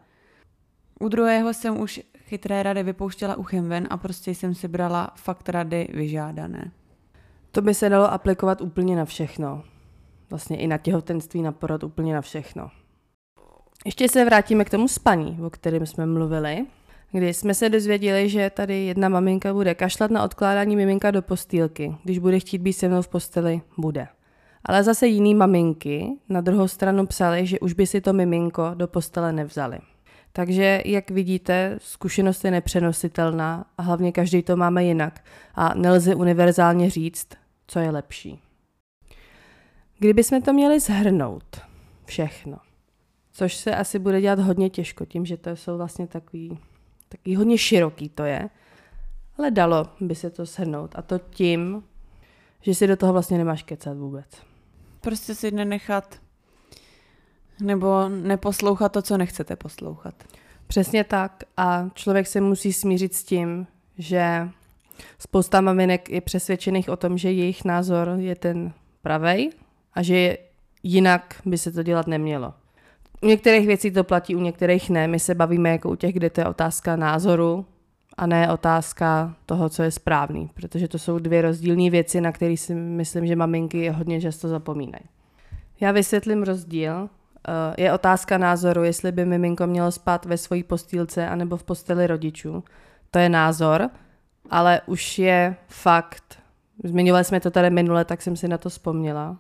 U 1.00 1.10
druhého 1.10 1.54
jsem 1.54 1.80
už 1.80 2.02
chytré 2.18 2.64
rady 2.64 2.84
vypouštěla 2.84 3.36
uchem 3.36 3.70
ven 3.70 3.88
a 3.90 3.98
prostě 3.98 4.32
jsem 4.32 4.56
si 4.56 4.68
brala 4.68 5.12
fakt 5.16 5.50
rady 5.50 5.88
vyžádané. 5.94 6.72
To 7.52 7.62
by 7.62 7.74
se 7.74 7.90
dalo 7.90 8.12
aplikovat 8.12 8.62
úplně 8.62 8.96
na 8.96 9.06
všechno. 9.06 9.64
Vlastně 10.30 10.58
i 10.58 10.68
na 10.68 10.78
těhotenství, 10.78 11.42
na 11.42 11.52
porod, 11.52 11.84
úplně 11.84 12.14
na 12.14 12.22
všechno. 12.22 12.70
Ještě 13.86 14.10
se 14.10 14.26
vrátíme 14.26 14.66
k 14.66 14.70
tomu 14.70 14.88
spaní, 14.88 15.40
o 15.46 15.50
kterém 15.50 15.86
jsme 15.86 16.06
mluvili 16.06 16.66
kdy 17.14 17.34
jsme 17.34 17.54
se 17.54 17.70
dozvěděli, 17.70 18.30
že 18.30 18.50
tady 18.50 18.86
jedna 18.86 19.10
maminka 19.10 19.54
bude 19.54 19.76
kašlat 19.76 20.12
na 20.12 20.24
odkládání 20.24 20.76
miminka 20.76 21.12
do 21.12 21.22
postýlky. 21.22 21.96
Když 22.04 22.20
bude 22.20 22.40
chtít 22.40 22.58
být 22.58 22.74
se 22.74 22.88
mnou 22.88 23.02
v 23.02 23.08
posteli, 23.08 23.62
bude. 23.78 24.08
Ale 24.66 24.84
zase 24.84 25.08
jiný 25.08 25.36
maminky 25.36 26.08
na 26.30 26.42
druhou 26.42 26.68
stranu 26.68 27.06
psali, 27.06 27.46
že 27.46 27.60
už 27.60 27.74
by 27.74 27.88
si 27.88 28.02
to 28.02 28.14
miminko 28.14 28.72
do 28.74 28.88
postele 28.88 29.34
nevzali. 29.34 29.80
Takže, 30.34 30.82
jak 30.86 31.12
vidíte, 31.12 31.78
zkušenost 31.82 32.46
je 32.46 32.52
nepřenositelná 32.52 33.66
a 33.78 33.82
hlavně 33.82 34.12
každý 34.12 34.44
to 34.44 34.58
máme 34.58 34.84
jinak 34.84 35.24
a 35.56 35.74
nelze 35.74 36.16
univerzálně 36.16 36.90
říct, 36.90 37.28
co 37.68 37.80
je 37.80 37.90
lepší. 37.90 38.40
Kdybychom 40.00 40.42
to 40.42 40.54
měli 40.54 40.80
zhrnout, 40.80 41.62
všechno, 42.06 42.58
což 43.32 43.56
se 43.56 43.76
asi 43.76 44.00
bude 44.00 44.22
dělat 44.22 44.40
hodně 44.40 44.70
těžko 44.70 45.06
tím, 45.06 45.26
že 45.26 45.38
to 45.38 45.56
jsou 45.56 45.78
vlastně 45.78 46.08
takový 46.08 46.60
Taky 47.18 47.36
hodně 47.36 47.58
široký 47.58 48.10
to 48.10 48.24
je, 48.24 48.50
ale 49.38 49.52
dalo 49.52 49.90
by 50.00 50.16
se 50.16 50.30
to 50.30 50.46
shrnout. 50.46 50.96
A 50.96 51.02
to 51.02 51.20
tím, 51.20 51.84
že 52.62 52.76
si 52.76 52.88
do 52.88 52.98
toho 52.98 53.14
vlastně 53.14 53.38
nemáš 53.38 53.64
kecat 53.64 53.98
vůbec. 53.98 54.26
Prostě 55.02 55.36
si 55.36 55.52
nenechat 55.52 56.20
nebo 57.62 58.10
neposlouchat 58.10 58.92
to, 58.92 59.02
co 59.02 59.18
nechcete 59.18 59.56
poslouchat. 59.56 60.24
Přesně 60.68 61.04
tak 61.04 61.44
a 61.58 61.90
člověk 61.94 62.28
se 62.28 62.42
musí 62.42 62.74
smířit 62.74 63.14
s 63.14 63.24
tím, 63.24 63.68
že 63.98 64.50
spousta 65.20 65.62
maminek 65.62 66.10
je 66.10 66.22
přesvědčených 66.22 66.90
o 66.90 66.98
tom, 66.98 67.18
že 67.18 67.32
jejich 67.32 67.66
názor 67.66 68.16
je 68.18 68.36
ten 68.36 68.74
pravej 69.02 69.52
a 69.94 70.02
že 70.02 70.38
jinak 70.84 71.42
by 71.46 71.58
se 71.58 71.72
to 71.72 71.84
dělat 71.84 72.08
nemělo. 72.08 72.54
U 73.24 73.28
některých 73.28 73.68
věcí 73.68 73.92
to 73.92 74.04
platí, 74.04 74.36
u 74.36 74.40
některých 74.40 74.90
ne. 74.90 75.08
My 75.08 75.20
se 75.20 75.36
bavíme 75.36 75.70
jako 75.70 75.90
u 75.90 75.96
těch, 75.96 76.14
kde 76.14 76.30
to 76.30 76.42
je 76.42 76.46
otázka 76.46 76.96
názoru 76.96 77.66
a 78.18 78.28
ne 78.28 78.54
otázka 78.54 79.36
toho, 79.46 79.70
co 79.70 79.84
je 79.84 79.92
správný, 79.92 80.50
protože 80.54 80.88
to 80.88 81.00
jsou 81.00 81.20
dvě 81.20 81.42
rozdílné 81.42 81.90
věci, 81.90 82.22
na 82.22 82.32
které 82.32 82.58
si 82.58 82.76
myslím, 82.76 83.28
že 83.28 83.36
maminky 83.36 83.90
hodně 83.90 84.22
často 84.22 84.48
zapomínají. 84.48 85.04
Já 85.80 85.92
vysvětlím 85.92 86.44
rozdíl. 86.44 87.10
Eh, 87.48 87.82
je 87.84 87.94
otázka 87.94 88.38
názoru, 88.38 88.84
jestli 88.84 89.12
by 89.12 89.26
miminko 89.26 89.68
mělo 89.68 89.92
spát 89.92 90.26
ve 90.26 90.38
své 90.38 90.64
postýlce 90.64 91.28
anebo 91.28 91.58
v 91.58 91.64
posteli 91.64 92.08
rodičů. 92.08 92.64
To 93.12 93.20
je 93.20 93.30
názor, 93.30 93.90
ale 94.50 94.82
už 94.86 95.20
je 95.20 95.56
fakt. 95.68 96.40
Zmiňovali 96.84 97.24
jsme 97.24 97.40
to 97.40 97.52
tady 97.52 97.70
minule, 97.70 98.06
tak 98.06 98.22
jsem 98.22 98.36
si 98.36 98.48
na 98.48 98.58
to 98.58 98.70
vzpomněla. 98.70 99.38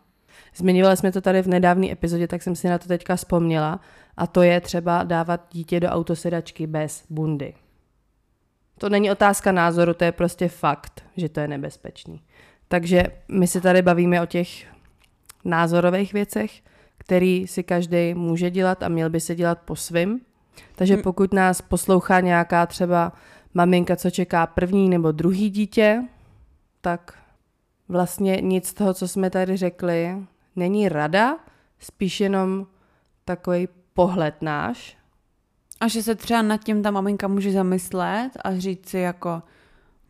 Zmiňovali 0.56 0.98
jsme 0.98 1.12
to 1.12 1.22
tady 1.22 1.42
v 1.42 1.48
nedávné 1.48 1.92
epizodě, 1.92 2.28
tak 2.28 2.44
jsem 2.44 2.56
si 2.56 2.68
na 2.68 2.78
to 2.78 2.88
teďka 2.88 3.16
vzpomněla. 3.16 3.80
A 4.18 4.28
to 4.28 4.42
je 4.42 4.62
třeba 4.62 5.04
dávat 5.04 5.48
dítě 5.52 5.80
do 5.80 5.88
autosedačky 5.88 6.68
bez 6.68 7.04
bundy. 7.10 7.54
To 8.78 8.90
není 8.90 9.12
otázka 9.12 9.52
názoru, 9.52 9.94
to 9.94 10.04
je 10.04 10.12
prostě 10.12 10.48
fakt, 10.48 11.04
že 11.18 11.30
to 11.30 11.40
je 11.40 11.48
nebezpečný. 11.48 12.22
Takže 12.68 13.04
my 13.28 13.48
se 13.48 13.62
tady 13.62 13.82
bavíme 13.82 14.22
o 14.22 14.26
těch 14.26 14.48
názorových 15.46 16.14
věcech, 16.14 16.62
který 16.98 17.48
si 17.48 17.64
každý 17.64 18.14
může 18.14 18.52
dělat 18.52 18.84
a 18.84 18.88
měl 18.88 19.10
by 19.10 19.20
se 19.20 19.36
dělat 19.36 19.60
po 19.60 19.76
svým. 19.76 20.22
Takže 20.76 20.94
hmm. 20.94 21.04
pokud 21.04 21.34
nás 21.34 21.62
poslouchá 21.62 22.20
nějaká 22.20 22.66
třeba 22.66 23.14
maminka, 23.54 23.96
co 23.96 24.10
čeká 24.10 24.48
první 24.48 24.90
nebo 24.90 25.12
druhý 25.12 25.50
dítě, 25.50 26.04
tak 26.82 27.18
vlastně 27.90 28.38
nic 28.42 28.68
z 28.68 28.74
toho, 28.74 28.94
co 28.94 29.08
jsme 29.08 29.30
tady 29.30 29.58
řekli, 29.58 30.16
není 30.56 30.90
rada, 30.90 31.38
spíš 31.80 32.20
jenom 32.20 32.68
takový 33.26 33.68
pohled 33.94 34.42
náš. 34.42 34.98
A 35.80 35.88
že 35.88 36.04
se 36.04 36.16
třeba 36.16 36.42
nad 36.42 36.64
tím 36.64 36.84
ta 36.84 36.92
maminka 36.92 37.28
může 37.28 37.52
zamyslet 37.52 38.30
a 38.44 38.56
říct 38.56 38.90
si 38.90 38.98
jako, 38.98 39.42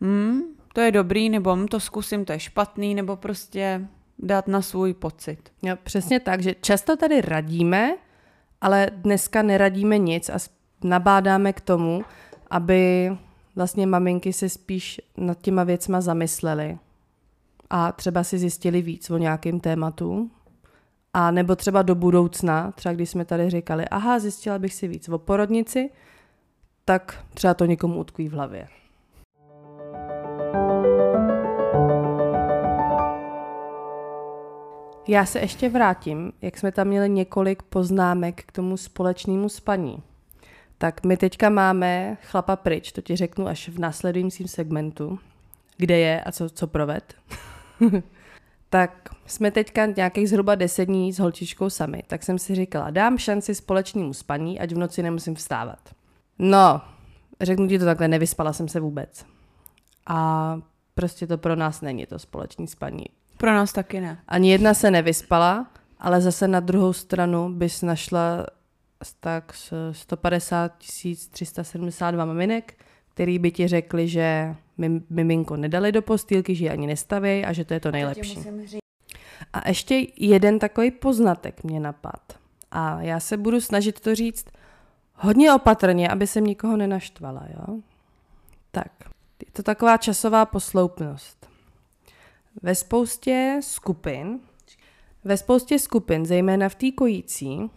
hm, 0.00 0.40
to 0.72 0.80
je 0.80 0.92
dobrý, 0.92 1.30
nebo 1.30 1.56
hm, 1.56 1.68
to 1.68 1.80
zkusím, 1.80 2.24
to 2.24 2.32
je 2.32 2.40
špatný, 2.40 2.94
nebo 2.94 3.16
prostě 3.16 3.88
dát 4.18 4.48
na 4.48 4.62
svůj 4.62 4.94
pocit. 4.94 5.52
Jo, 5.62 5.76
přesně 5.82 6.20
tak, 6.20 6.42
že 6.42 6.54
často 6.60 6.96
tady 6.96 7.20
radíme, 7.20 7.94
ale 8.60 8.90
dneska 8.92 9.42
neradíme 9.42 9.98
nic 9.98 10.30
a 10.30 10.38
nabádáme 10.84 11.52
k 11.52 11.60
tomu, 11.60 12.04
aby 12.50 13.12
vlastně 13.56 13.86
maminky 13.86 14.32
se 14.32 14.48
spíš 14.48 15.00
nad 15.16 15.42
těma 15.42 15.64
věcma 15.64 16.00
zamyslely 16.00 16.78
a 17.76 17.92
třeba 17.92 18.24
si 18.24 18.38
zjistili 18.38 18.82
víc 18.82 19.10
o 19.10 19.18
nějakém 19.18 19.60
tématu. 19.60 20.30
A 21.14 21.30
nebo 21.30 21.56
třeba 21.56 21.82
do 21.82 21.94
budoucna, 21.94 22.72
třeba 22.72 22.92
když 22.92 23.10
jsme 23.10 23.24
tady 23.24 23.50
říkali, 23.50 23.88
aha, 23.88 24.18
zjistila 24.18 24.58
bych 24.58 24.74
si 24.74 24.88
víc 24.88 25.08
o 25.08 25.18
porodnici, 25.18 25.90
tak 26.84 27.24
třeba 27.34 27.54
to 27.54 27.64
někomu 27.64 28.00
utkví 28.00 28.28
v 28.28 28.32
hlavě. 28.32 28.68
Já 35.08 35.26
se 35.26 35.40
ještě 35.40 35.68
vrátím, 35.68 36.32
jak 36.42 36.58
jsme 36.58 36.72
tam 36.72 36.88
měli 36.88 37.10
několik 37.10 37.62
poznámek 37.62 38.42
k 38.46 38.52
tomu 38.52 38.76
společnému 38.76 39.48
spaní. 39.48 40.02
Tak 40.78 41.04
my 41.04 41.16
teďka 41.16 41.50
máme 41.50 42.16
chlapa 42.22 42.56
pryč, 42.56 42.92
to 42.92 43.00
ti 43.00 43.16
řeknu 43.16 43.46
až 43.46 43.68
v 43.68 43.78
následujícím 43.78 44.48
segmentu, 44.48 45.18
kde 45.76 45.98
je 45.98 46.20
a 46.20 46.32
co, 46.32 46.50
co 46.50 46.66
proved. 46.66 47.14
tak 48.70 49.08
jsme 49.26 49.50
teďka 49.50 49.86
nějakých 49.86 50.28
zhruba 50.28 50.54
deset 50.54 50.84
dní 50.84 51.12
s 51.12 51.18
holčičkou 51.18 51.70
sami, 51.70 52.02
tak 52.06 52.22
jsem 52.22 52.38
si 52.38 52.54
říkala, 52.54 52.90
dám 52.90 53.18
šanci 53.18 53.54
společnému 53.54 54.12
spaní, 54.12 54.60
ať 54.60 54.72
v 54.72 54.78
noci 54.78 55.02
nemusím 55.02 55.34
vstávat. 55.34 55.78
No, 56.38 56.80
řeknu 57.40 57.68
ti 57.68 57.78
to 57.78 57.84
takhle, 57.84 58.08
nevyspala 58.08 58.52
jsem 58.52 58.68
se 58.68 58.80
vůbec. 58.80 59.26
A 60.06 60.58
prostě 60.94 61.26
to 61.26 61.38
pro 61.38 61.56
nás 61.56 61.80
není 61.80 62.06
to 62.06 62.18
společné 62.18 62.66
spaní. 62.66 63.04
Pro 63.36 63.50
nás 63.50 63.72
taky 63.72 64.00
ne. 64.00 64.18
Ani 64.28 64.50
jedna 64.50 64.74
se 64.74 64.90
nevyspala, 64.90 65.66
ale 65.98 66.20
zase 66.20 66.48
na 66.48 66.60
druhou 66.60 66.92
stranu 66.92 67.48
bys 67.48 67.82
našla 67.82 68.46
tak 69.20 69.52
150 69.92 70.72
372 71.30 72.24
maminek, 72.24 72.84
který 73.14 73.38
by 73.38 73.50
ti 73.50 73.68
řekli, 73.68 74.08
že 74.08 74.56
miminko 75.10 75.56
nedali 75.56 75.92
do 75.92 76.02
postýlky, 76.02 76.54
že 76.54 76.64
ji 76.64 76.70
ani 76.70 76.86
nestavějí 76.86 77.44
a 77.44 77.52
že 77.52 77.64
to 77.64 77.74
je 77.74 77.80
to 77.80 77.90
nejlepší. 77.90 78.38
A 79.52 79.68
ještě 79.68 80.06
jeden 80.16 80.58
takový 80.58 80.90
poznatek 80.90 81.64
mě 81.64 81.80
napad. 81.80 82.38
A 82.70 83.02
já 83.02 83.20
se 83.20 83.36
budu 83.36 83.60
snažit 83.60 84.00
to 84.00 84.14
říct 84.14 84.46
hodně 85.14 85.52
opatrně, 85.52 86.08
aby 86.08 86.26
se 86.26 86.40
nikoho 86.40 86.76
nenaštvala. 86.76 87.42
Jo? 87.48 87.78
Tak, 88.70 88.92
je 89.46 89.52
to 89.52 89.62
taková 89.62 89.96
časová 89.96 90.46
posloupnost. 90.46 91.48
Ve 92.62 92.74
spoustě 92.74 93.60
skupin, 93.62 94.40
ve 95.24 95.36
spoustě 95.36 95.78
skupin, 95.78 96.26
zejména 96.26 96.68
v 96.68 96.74
té 96.74 96.90
kojící, 96.90 97.58
uh, 97.58 97.68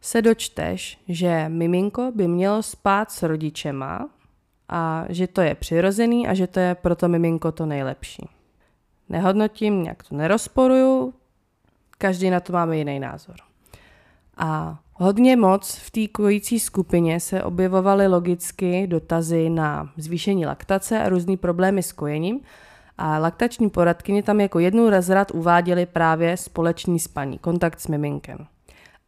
se 0.00 0.22
dočteš, 0.22 0.98
že 1.08 1.44
miminko 1.48 2.12
by 2.14 2.28
mělo 2.28 2.62
spát 2.62 3.10
s 3.10 3.22
rodičema 3.22 4.08
a 4.68 5.04
že 5.08 5.26
to 5.26 5.40
je 5.40 5.54
přirozený 5.54 6.28
a 6.28 6.34
že 6.34 6.46
to 6.46 6.60
je 6.60 6.74
pro 6.74 6.96
to 6.96 7.08
miminko 7.08 7.52
to 7.52 7.66
nejlepší. 7.66 8.28
Nehodnotím, 9.08 9.82
nějak 9.82 10.02
to 10.02 10.16
nerozporuju, 10.16 11.14
každý 11.98 12.30
na 12.30 12.40
to 12.40 12.52
máme 12.52 12.76
jiný 12.76 13.00
názor. 13.00 13.36
A 14.36 14.78
hodně 14.94 15.36
moc 15.36 15.74
v 15.74 15.90
té 15.90 16.08
kojící 16.08 16.60
skupině 16.60 17.20
se 17.20 17.42
objevovaly 17.42 18.06
logicky 18.06 18.86
dotazy 18.86 19.50
na 19.50 19.92
zvýšení 19.96 20.46
laktace 20.46 21.02
a 21.02 21.08
různé 21.08 21.36
problémy 21.36 21.82
s 21.82 21.92
kojením 21.92 22.40
a 22.98 23.18
laktační 23.18 23.70
poradkyně 23.70 24.22
tam 24.22 24.40
jako 24.40 24.58
jednu 24.58 24.90
razrad 24.90 25.30
uváděly 25.30 25.86
právě 25.86 26.36
společný 26.36 26.98
spaní, 27.00 27.38
kontakt 27.38 27.80
s 27.80 27.86
miminkem. 27.86 28.46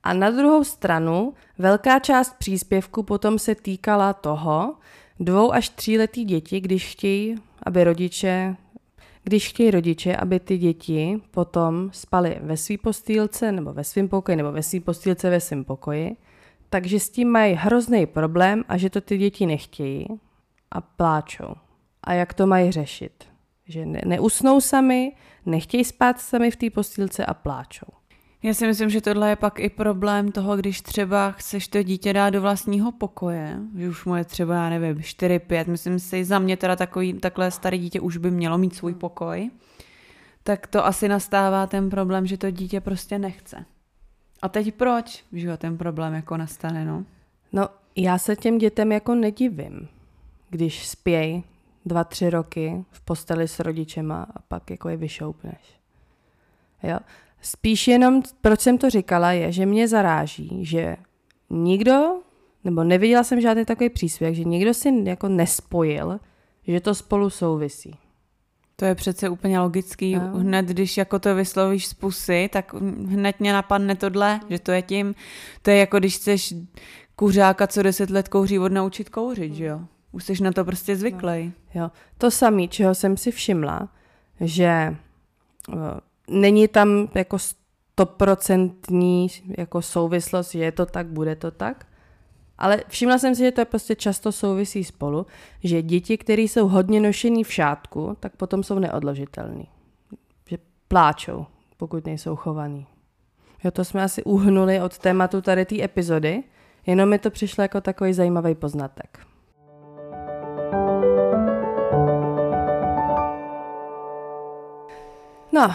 A 0.02 0.12
na 0.12 0.30
druhou 0.30 0.64
stranu 0.64 1.34
velká 1.58 1.98
část 1.98 2.34
příspěvku 2.38 3.02
potom 3.02 3.38
se 3.38 3.54
týkala 3.54 4.12
toho, 4.12 4.74
dvou 5.20 5.52
až 5.52 5.68
tříletý 5.68 6.24
děti, 6.24 6.60
když 6.60 6.92
chtějí, 6.92 7.34
aby 7.62 7.84
rodiče, 7.84 8.56
když 9.24 9.48
chtějí 9.48 9.70
rodiče, 9.70 10.16
aby 10.16 10.40
ty 10.40 10.58
děti 10.58 11.20
potom 11.30 11.90
spaly 11.92 12.38
ve 12.42 12.56
své 12.56 12.78
postýlce 12.78 13.52
nebo 13.52 13.72
ve 13.72 13.84
svém 13.84 14.08
pokoji 14.08 14.36
nebo 14.36 14.52
ve 14.52 14.62
své 14.62 14.80
postýlce 14.80 15.30
ve 15.30 15.40
svém 15.40 15.64
pokoji, 15.64 16.16
takže 16.70 17.00
s 17.00 17.10
tím 17.10 17.28
mají 17.28 17.54
hrozný 17.54 18.06
problém 18.06 18.64
a 18.68 18.76
že 18.76 18.90
to 18.90 19.00
ty 19.00 19.18
děti 19.18 19.46
nechtějí 19.46 20.06
a 20.70 20.80
pláčou. 20.80 21.54
A 22.04 22.12
jak 22.12 22.34
to 22.34 22.46
mají 22.46 22.72
řešit? 22.72 23.24
Že 23.64 23.86
ne, 23.86 24.02
neusnou 24.06 24.60
sami, 24.60 25.12
nechtějí 25.46 25.84
spát 25.84 26.20
sami 26.20 26.50
v 26.50 26.56
té 26.56 26.70
postýlce 26.70 27.26
a 27.26 27.34
pláčou. 27.34 28.01
Já 28.44 28.54
si 28.54 28.66
myslím, 28.66 28.90
že 28.90 29.00
tohle 29.00 29.28
je 29.28 29.36
pak 29.36 29.60
i 29.60 29.70
problém 29.70 30.32
toho, 30.32 30.56
když 30.56 30.80
třeba 30.80 31.30
chceš 31.30 31.68
to 31.68 31.82
dítě 31.82 32.12
dát 32.12 32.30
do 32.30 32.40
vlastního 32.40 32.92
pokoje, 32.92 33.58
že 33.76 33.88
už 33.88 34.04
mu 34.04 34.16
je 34.16 34.24
třeba, 34.24 34.54
já 34.54 34.68
nevím, 34.68 34.96
4-5, 34.96 35.70
myslím 35.70 35.98
si, 35.98 36.24
za 36.24 36.38
mě 36.38 36.56
teda 36.56 36.76
takový, 36.76 37.12
takhle 37.12 37.50
staré 37.50 37.78
dítě 37.78 38.00
už 38.00 38.16
by 38.16 38.30
mělo 38.30 38.58
mít 38.58 38.74
svůj 38.74 38.94
pokoj, 38.94 39.50
tak 40.42 40.66
to 40.66 40.86
asi 40.86 41.08
nastává 41.08 41.66
ten 41.66 41.90
problém, 41.90 42.26
že 42.26 42.38
to 42.38 42.50
dítě 42.50 42.80
prostě 42.80 43.18
nechce. 43.18 43.64
A 44.42 44.48
teď 44.48 44.74
proč, 44.74 45.24
že 45.32 45.56
ten 45.56 45.78
problém 45.78 46.14
jako 46.14 46.36
nastane, 46.36 46.84
no? 46.84 47.04
No, 47.52 47.68
já 47.96 48.18
se 48.18 48.36
těm 48.36 48.58
dětem 48.58 48.92
jako 48.92 49.14
nedivím, 49.14 49.88
když 50.50 50.88
spějí 50.88 51.44
dva, 51.86 52.04
tři 52.04 52.30
roky 52.30 52.84
v 52.90 53.00
posteli 53.00 53.48
s 53.48 53.60
rodičema 53.60 54.26
a 54.36 54.42
pak 54.48 54.70
jako 54.70 54.88
je 54.88 54.96
vyšoupneš. 54.96 55.80
Jo? 56.82 56.98
Spíš 57.42 57.88
jenom, 57.88 58.22
proč 58.40 58.60
jsem 58.60 58.78
to 58.78 58.90
říkala, 58.90 59.32
je, 59.32 59.52
že 59.52 59.66
mě 59.66 59.88
zaráží, 59.88 60.58
že 60.60 60.96
nikdo, 61.50 62.20
nebo 62.64 62.84
neviděla 62.84 63.24
jsem 63.24 63.40
žádný 63.40 63.64
takový 63.64 63.90
příspěvek, 63.90 64.34
že 64.34 64.44
nikdo 64.44 64.74
si 64.74 65.02
jako 65.04 65.28
nespojil, 65.28 66.20
že 66.66 66.80
to 66.80 66.94
spolu 66.94 67.30
souvisí. 67.30 67.98
To 68.76 68.84
je 68.84 68.94
přece 68.94 69.28
úplně 69.28 69.60
logický. 69.60 70.14
No. 70.14 70.20
Hned, 70.20 70.66
když 70.66 70.96
jako 70.96 71.18
to 71.18 71.34
vyslovíš 71.34 71.86
z 71.86 71.94
pusy, 71.94 72.48
tak 72.52 72.74
hned 73.08 73.40
mě 73.40 73.52
napadne 73.52 73.94
tohle, 73.96 74.40
že 74.48 74.58
to 74.58 74.72
je 74.72 74.82
tím. 74.82 75.14
To 75.62 75.70
je 75.70 75.76
jako 75.76 75.98
když 75.98 76.16
chceš 76.16 76.54
kuřáka, 77.16 77.66
co 77.66 77.82
deset 77.82 78.10
let 78.10 78.28
kouří, 78.28 78.58
odnaučit 78.58 79.08
kouřit, 79.08 79.54
že 79.54 79.64
jo? 79.64 79.80
Už 80.12 80.24
jsi 80.24 80.42
na 80.42 80.52
to 80.52 80.64
prostě 80.64 80.96
zvyklý. 80.96 81.52
No. 81.74 81.80
Jo. 81.82 81.90
To 82.18 82.30
samé, 82.30 82.68
čeho 82.68 82.94
jsem 82.94 83.16
si 83.16 83.30
všimla, 83.30 83.88
že 84.40 84.96
eh, 85.72 85.76
není 86.30 86.68
tam 86.68 87.08
jako 87.14 87.38
stoprocentní 87.38 89.26
jako 89.58 89.82
souvislost, 89.82 90.52
že 90.52 90.58
je 90.58 90.72
to 90.72 90.86
tak, 90.86 91.06
bude 91.06 91.36
to 91.36 91.50
tak, 91.50 91.86
Ale 92.58 92.84
všimla 92.88 93.18
jsem 93.18 93.34
si, 93.34 93.42
že 93.42 93.52
to 93.52 93.64
prostě 93.64 93.96
často 93.96 94.32
souvisí 94.32 94.84
spolu, 94.84 95.26
že 95.64 95.82
děti, 95.82 96.18
které 96.18 96.42
jsou 96.42 96.68
hodně 96.68 97.00
nošený 97.00 97.44
v 97.44 97.52
šátku, 97.52 98.16
tak 98.20 98.36
potom 98.36 98.62
jsou 98.62 98.78
neodložitelný. 98.78 99.68
Že 100.48 100.58
pláčou, 100.88 101.46
pokud 101.76 102.06
nejsou 102.06 102.36
chovaný. 102.36 102.86
Jo, 103.64 103.70
to 103.70 103.84
jsme 103.84 104.02
asi 104.02 104.24
uhnuli 104.24 104.80
od 104.80 104.98
tématu 104.98 105.40
tady 105.40 105.64
té 105.64 105.82
epizody, 105.82 106.42
jenom 106.86 107.08
mi 107.08 107.18
to 107.18 107.30
přišlo 107.30 107.62
jako 107.62 107.80
takový 107.80 108.12
zajímavý 108.12 108.54
poznatek. 108.54 109.26
No, 115.52 115.74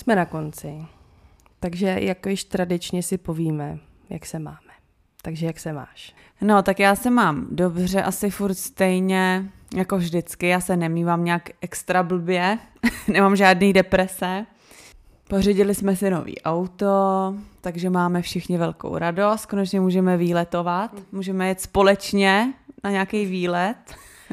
jsme 0.00 0.16
na 0.16 0.24
konci. 0.24 0.86
Takže 1.60 1.96
jako 2.00 2.28
již 2.28 2.44
tradičně 2.44 3.02
si 3.02 3.18
povíme, 3.18 3.78
jak 4.10 4.26
se 4.26 4.38
máme. 4.38 4.58
Takže 5.22 5.46
jak 5.46 5.60
se 5.60 5.72
máš? 5.72 6.14
No, 6.40 6.62
tak 6.62 6.80
já 6.80 6.96
se 6.96 7.10
mám 7.10 7.46
dobře, 7.50 8.02
asi 8.02 8.30
furt 8.30 8.54
stejně 8.54 9.50
jako 9.76 9.96
vždycky. 9.96 10.48
Já 10.48 10.60
se 10.60 10.76
nemývám 10.76 11.24
nějak 11.24 11.48
extra 11.60 12.02
blbě, 12.02 12.58
nemám 13.08 13.36
žádný 13.36 13.72
deprese. 13.72 14.46
Pořídili 15.28 15.74
jsme 15.74 15.96
si 15.96 16.10
nový 16.10 16.40
auto, 16.40 17.34
takže 17.60 17.90
máme 17.90 18.22
všichni 18.22 18.58
velkou 18.58 18.98
radost. 18.98 19.46
Konečně 19.46 19.80
můžeme 19.80 20.16
výletovat, 20.16 20.90
můžeme 21.12 21.48
jet 21.48 21.60
společně 21.60 22.52
na 22.84 22.90
nějaký 22.90 23.26
výlet. 23.26 23.76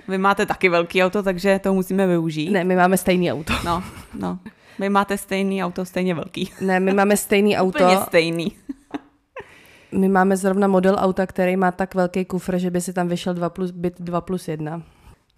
Vy 0.07 0.17
máte 0.17 0.45
taky 0.45 0.69
velký 0.69 1.03
auto, 1.03 1.23
takže 1.23 1.59
to 1.59 1.73
musíme 1.73 2.07
využít. 2.07 2.49
Ne, 2.49 2.63
my 2.63 2.75
máme 2.75 2.97
stejný 2.97 3.31
auto. 3.31 3.53
No, 3.65 3.83
no. 4.19 4.39
Vy 4.79 4.89
máte 4.89 5.17
stejný 5.17 5.63
auto, 5.63 5.85
stejně 5.85 6.15
velký. 6.15 6.51
Ne, 6.61 6.79
my 6.79 6.93
máme 6.93 7.17
stejný 7.17 7.57
auto. 7.57 7.83
Úplně 7.83 7.97
stejný. 7.97 8.51
My 9.91 10.09
máme 10.09 10.37
zrovna 10.37 10.67
model 10.67 10.95
auta, 10.99 11.25
který 11.25 11.55
má 11.55 11.71
tak 11.71 11.95
velký 11.95 12.25
kufr, 12.25 12.57
že 12.57 12.71
by 12.71 12.81
si 12.81 12.93
tam 12.93 13.07
vyšel 13.07 13.33
2 13.33 13.49
plus, 13.49 13.71
byt 13.71 14.01
2 14.01 14.21
plus 14.21 14.47
1. 14.47 14.83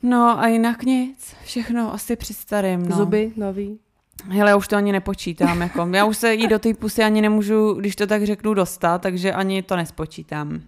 No 0.03 0.39
a 0.39 0.47
jinak 0.47 0.83
nic. 0.83 1.35
Všechno 1.43 1.93
asi 1.93 2.15
při 2.15 2.33
starým. 2.33 2.89
No. 2.89 2.95
Zuby 2.95 3.31
nový. 3.35 3.79
Hele, 4.27 4.49
já 4.49 4.55
už 4.55 4.67
to 4.67 4.75
ani 4.75 4.91
nepočítám. 4.91 5.61
Jako. 5.61 5.89
Já 5.93 6.05
už 6.05 6.17
se 6.17 6.33
jí 6.33 6.47
do 6.47 6.59
té 6.59 6.73
pusy 6.73 7.03
ani 7.03 7.21
nemůžu, 7.21 7.73
když 7.73 7.95
to 7.95 8.07
tak 8.07 8.25
řeknu, 8.25 8.53
dostat, 8.53 9.01
takže 9.01 9.33
ani 9.33 9.63
to 9.63 9.75
nespočítám. 9.75 10.61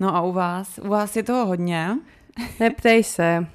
No 0.00 0.16
a 0.16 0.20
u 0.22 0.32
vás? 0.32 0.80
U 0.84 0.88
vás 0.88 1.16
je 1.16 1.22
toho 1.22 1.46
hodně? 1.46 1.90
Neptej 2.60 3.04
se. 3.04 3.46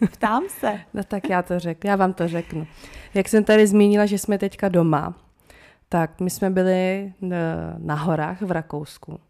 Ptám 0.12 0.42
se. 0.48 0.80
No 0.94 1.04
tak 1.04 1.28
já 1.28 1.42
to 1.42 1.58
řeknu, 1.58 1.90
já 1.90 1.96
vám 1.96 2.12
to 2.12 2.28
řeknu. 2.28 2.66
Jak 3.14 3.28
jsem 3.28 3.44
tady 3.44 3.66
zmínila, 3.66 4.06
že 4.06 4.18
jsme 4.18 4.38
teďka 4.38 4.68
doma, 4.68 5.14
tak 5.88 6.20
my 6.20 6.30
jsme 6.30 6.50
byli 6.50 7.12
eh, 7.22 7.36
na 7.78 7.94
horách 7.94 8.42
v 8.42 8.50
Rakousku. 8.50 9.20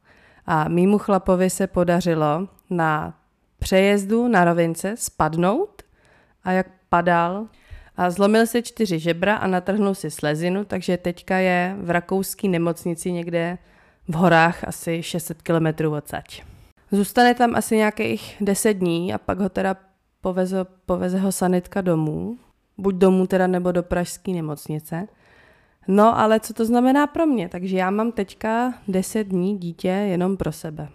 A 0.46 0.68
mýmu 0.68 0.98
chlapovi 0.98 1.50
se 1.50 1.66
podařilo 1.66 2.48
na 2.70 3.14
přejezdu 3.59 4.28
na 4.28 4.44
rovince 4.44 4.94
spadnout 4.96 5.83
a 6.44 6.52
jak 6.52 6.66
padal 6.88 7.46
a 7.96 8.11
zlomil 8.11 8.46
se 8.46 8.62
čtyři 8.62 8.98
žebra 8.98 9.37
a 9.37 9.46
natrhnul 9.46 9.94
si 9.94 10.11
slezinu, 10.11 10.64
takže 10.64 10.96
teďka 10.96 11.37
je 11.37 11.76
v 11.80 11.90
rakouské 11.90 12.48
nemocnici 12.48 13.12
někde 13.12 13.59
v 14.09 14.14
horách 14.14 14.64
asi 14.64 15.02
600 15.02 15.42
kilometrů 15.42 15.94
odsaď. 15.94 16.42
Zůstane 16.92 17.35
tam 17.35 17.54
asi 17.54 17.76
nějakých 17.76 18.37
10 18.40 18.74
dní 18.74 19.14
a 19.14 19.18
pak 19.18 19.38
ho 19.38 19.48
teda 19.48 19.76
poveze, 20.20 20.64
poveze 20.87 21.18
ho 21.18 21.33
sanitka 21.33 21.80
domů, 21.80 22.38
buď 22.78 22.94
domů 22.94 23.26
teda 23.26 23.46
nebo 23.46 23.72
do 23.72 23.83
pražské 23.83 24.30
nemocnice. 24.30 25.09
No 25.88 26.18
ale 26.18 26.40
co 26.40 26.54
to 26.54 26.64
znamená 26.64 27.06
pro 27.06 27.26
mě? 27.26 27.48
Takže 27.48 27.76
já 27.76 27.90
mám 27.90 28.12
teďka 28.12 28.74
10 28.88 29.24
dní 29.24 29.59
dítě 29.59 29.88
jenom 29.88 30.37
pro 30.37 30.52
sebe. 30.52 30.88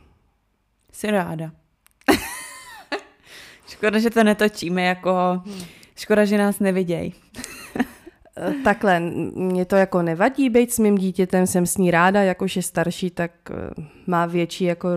Jsi 0.92 1.12
ráda. 1.12 1.52
Škoda, 3.68 4.00
že 4.00 4.10
to 4.10 4.24
netočíme 4.24 4.84
jako... 4.84 5.42
Škoda, 5.96 6.26
že 6.26 6.38
nás 6.38 6.60
nevidějí. 6.60 7.14
Eh, 8.38 8.54
takhle, 8.64 9.00
mě 9.36 9.66
to 9.66 9.76
jako 9.76 10.02
nevadí 10.02 10.50
být 10.50 10.74
s 10.74 10.80
mým 10.80 10.98
dítětem, 10.98 11.48
jsem 11.48 11.66
s 11.66 11.78
ní 11.78 11.92
ráda, 11.92 12.24
jakož 12.24 12.56
je 12.56 12.62
starší, 12.62 13.10
tak 13.10 13.32
eh, 13.52 13.84
má 14.08 14.26
větší 14.26 14.64
jako 14.64 14.90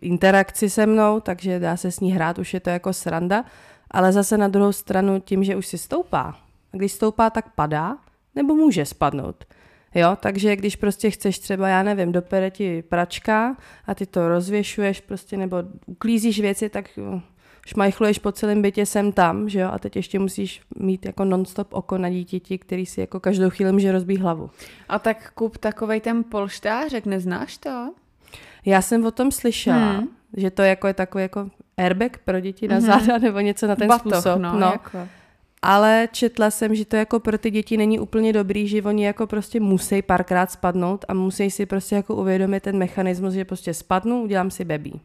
interakci 0.00 0.70
se 0.70 0.86
mnou, 0.86 1.20
takže 1.20 1.58
dá 1.58 1.76
se 1.76 1.90
s 1.90 2.00
ní 2.00 2.12
hrát, 2.12 2.38
už 2.38 2.54
je 2.54 2.60
to 2.60 2.70
jako 2.70 2.92
sranda, 2.92 3.44
ale 3.92 4.12
zase 4.12 4.38
na 4.38 4.48
druhou 4.48 4.72
stranu 4.72 5.20
tím, 5.20 5.44
že 5.44 5.56
už 5.56 5.66
si 5.66 5.78
stoupá. 5.78 6.38
Když 6.72 6.92
stoupá, 6.92 7.30
tak 7.30 7.54
padá, 7.54 7.98
nebo 8.34 8.54
může 8.54 8.86
spadnout. 8.86 9.44
Jo, 9.94 10.16
takže 10.20 10.56
když 10.56 10.76
prostě 10.76 11.10
chceš 11.10 11.38
třeba, 11.38 11.68
já 11.68 11.82
nevím, 11.82 12.12
dopere 12.12 12.50
ti 12.50 12.82
pračka 12.82 13.56
a 13.86 13.94
ty 13.94 14.06
to 14.06 14.28
rozvěšuješ 14.28 15.00
prostě 15.00 15.36
nebo 15.36 15.56
uklízíš 15.86 16.40
věci, 16.40 16.68
tak 16.68 16.88
šmajchluješ 17.66 18.18
po 18.18 18.32
celém 18.32 18.62
bytě 18.62 18.86
sem 18.86 19.12
tam, 19.12 19.48
že 19.48 19.60
jo, 19.60 19.68
a 19.72 19.78
teď 19.78 19.96
ještě 19.96 20.18
musíš 20.18 20.60
mít 20.78 21.06
jako 21.06 21.24
non-stop 21.24 21.68
oko 21.74 21.98
na 21.98 22.08
dítěti, 22.08 22.58
který 22.58 22.86
si 22.86 23.00
jako 23.00 23.20
každou 23.20 23.50
chvíli 23.50 23.72
může 23.72 23.92
rozbít 23.92 24.20
hlavu. 24.20 24.50
A 24.88 24.98
tak 24.98 25.32
kup 25.34 25.58
takovej 25.58 26.00
ten 26.00 26.24
polštářek, 26.24 27.06
neznáš 27.06 27.58
to? 27.58 27.94
Já 28.64 28.82
jsem 28.82 29.04
o 29.06 29.10
tom 29.10 29.30
slyšela, 29.30 29.92
hmm. 29.92 30.08
že 30.36 30.50
to 30.50 30.62
jako 30.62 30.86
je 30.86 30.94
takový 30.94 31.22
jako 31.22 31.50
airbag 31.84 32.18
pro 32.18 32.40
děti 32.40 32.68
na 32.68 32.80
záda 32.80 33.14
hmm. 33.14 33.22
nebo 33.22 33.40
něco 33.40 33.66
na 33.66 33.76
ten 33.76 33.88
Batoh, 33.88 34.12
způsob. 34.12 34.38
No, 34.38 34.58
no. 34.58 34.66
Jako. 34.66 35.08
Ale 35.62 36.08
četla 36.12 36.50
jsem, 36.50 36.74
že 36.74 36.84
to 36.84 36.96
jako 36.96 37.20
pro 37.20 37.38
ty 37.38 37.50
děti 37.50 37.76
není 37.76 38.00
úplně 38.00 38.32
dobrý, 38.32 38.68
že 38.68 38.82
oni 38.82 39.06
jako 39.06 39.26
prostě 39.26 39.60
musí 39.60 40.02
párkrát 40.02 40.50
spadnout 40.50 41.04
a 41.08 41.14
musí 41.14 41.50
si 41.50 41.66
prostě 41.66 41.94
jako 41.94 42.14
uvědomit 42.14 42.62
ten 42.62 42.78
mechanismus, 42.78 43.34
že 43.34 43.44
prostě 43.44 43.74
spadnu, 43.74 44.22
udělám 44.22 44.50
si 44.50 44.64
bebí. 44.64 45.00